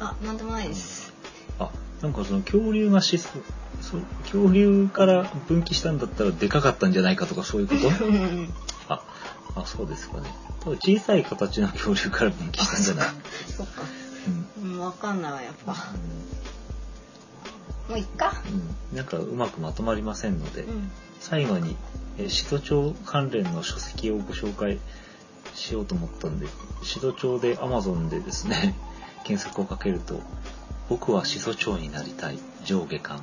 [0.00, 1.12] あなんでもないです。
[1.58, 3.28] あ、なんかその恐竜がしそ、
[3.82, 7.90] そう恐竜から分岐したんだったらでかかったんじゃないかとかそういうこと？
[8.88, 9.02] あ、
[9.56, 10.30] あ、そうですかね。
[10.60, 13.08] 多分小さい形の恐竜から分岐したんじゃない？
[13.54, 13.82] そっか
[14.78, 14.88] うん。
[14.88, 15.72] うかんないわやっぱ
[17.88, 18.32] もういっか？
[18.92, 21.76] うん、なんかうまくまとまりませんので、うん最後に、
[22.16, 24.78] えー、シド町関連の書籍をご紹介
[25.54, 26.46] しようと思ったんで、
[26.84, 28.76] シド町で Amazon でですね、
[29.24, 30.20] 検索をかけると、
[30.88, 33.20] 僕はシソ町になりたい上下巻。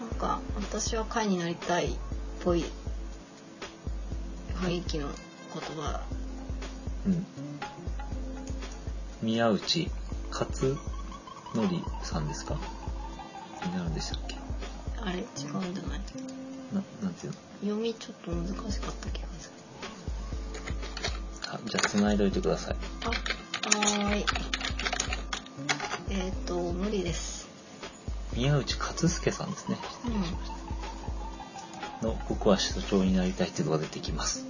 [0.00, 1.94] なんか私は会になりたいっ
[2.42, 2.64] ぽい
[4.56, 6.00] 雰囲気の言葉
[7.06, 7.26] うん。
[9.22, 9.88] 宮内
[10.34, 10.76] 勝則
[12.02, 12.56] さんですか？
[13.64, 14.34] になるんでしたっけ？
[15.00, 15.18] あれ？
[15.18, 16.00] 違うんじゃない
[16.72, 17.38] な、なんていうの？
[17.60, 19.52] 読みちょっと難しかった気がす
[21.46, 21.52] る。
[21.52, 22.76] あ、じゃあ繋いでおいてください。
[23.04, 24.24] あはーい。
[26.10, 27.46] えっ、ー、と無理です。
[28.36, 29.78] 宮内勝介さんですね。
[32.02, 32.08] うん。
[32.08, 34.44] の、僕は首都長になりたいっていうのが出てきます。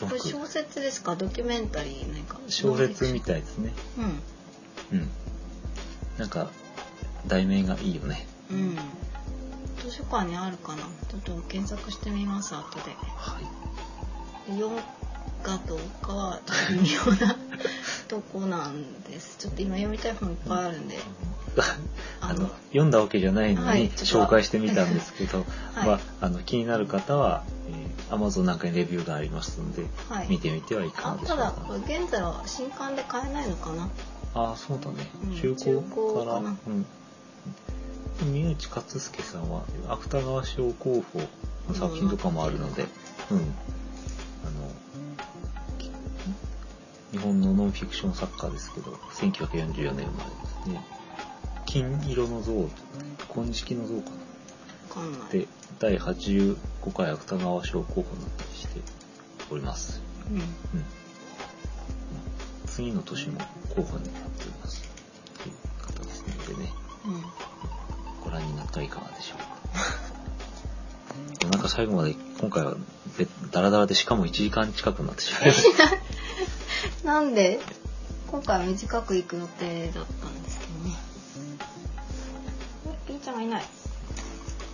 [0.00, 1.16] これ小説ですか？
[1.16, 2.12] ドキュメンタリー？
[2.12, 2.38] なんか。
[2.48, 3.72] 小説みいたいですね。
[3.96, 4.20] うん
[4.92, 5.08] うん。
[6.18, 6.50] なんか、
[7.26, 8.26] 題名がいいよね。
[8.50, 8.76] うん。
[9.82, 10.82] 図書館にあるかな？
[11.08, 12.92] ちょっと検索してみます後で。
[13.16, 14.50] はい。
[14.50, 14.80] で読む
[15.42, 17.36] かどうかは微妙な
[18.08, 19.36] とこなんです。
[19.38, 20.98] ちょっと今読みたい本いっぱいあるんで。
[22.20, 25.38] あの読んだわけじゃないのに紹介してみたんですけど、
[25.74, 25.86] はい。
[25.86, 30.28] まあ、あの気になる方は、えー、Amazon なんかにレビューがありますので、はい。
[30.28, 31.44] 見てみてはいかあがでしょうか。
[31.66, 33.88] ただ現在は新刊で買えないのかな？
[34.34, 35.08] ああそうだね。
[35.24, 35.34] うん。
[35.34, 36.86] 中古中古からうん。
[38.32, 41.20] 宮内勝介さんは芥川賞候補
[41.68, 42.82] の作品とかもあるので、
[43.30, 43.44] うん、あの
[45.78, 45.90] き
[47.12, 50.84] 日本のノンフィクション作家ですけど1944年生まれですね。
[51.66, 52.68] 金色の像
[53.32, 54.10] 金色の像か
[55.00, 55.28] な。
[55.28, 55.46] で
[55.78, 56.56] 第85
[56.96, 58.80] 回芥川賞候補になったりして
[59.50, 60.36] おります、うん。
[60.36, 60.42] うん、
[62.78, 63.40] 次の年も
[63.74, 64.88] 候補になっております。
[65.42, 65.54] という
[65.84, 66.70] 方ですのでね。
[67.06, 67.24] うん
[68.22, 69.38] ご覧になってはいかがでしょう
[71.42, 71.48] か。
[71.50, 72.76] なんか最後まで今回は
[73.18, 75.88] べダラダラでしかも1時間近くなってしまいました。
[77.04, 77.58] なんで？
[78.30, 80.94] 今回は短く行く予定だったんですけどね。
[82.86, 83.62] えピーちゃんがいない。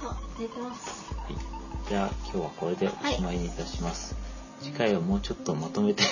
[0.03, 0.91] あ寝てます。
[1.17, 1.37] はい。
[1.89, 4.15] じゃあ今日はこれでおしまいにいたします、
[4.65, 6.03] 次回はもうちょっとまとめて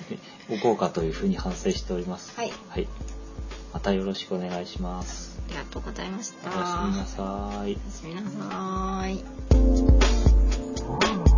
[0.50, 2.32] おこうかというふうに反省しております。
[2.36, 2.88] はいはい。
[3.74, 5.38] またよろしくお願いします。
[5.48, 7.68] ありがとうございましたおやすみなさいお。
[7.68, 9.14] やすみなさー
[11.34, 11.37] い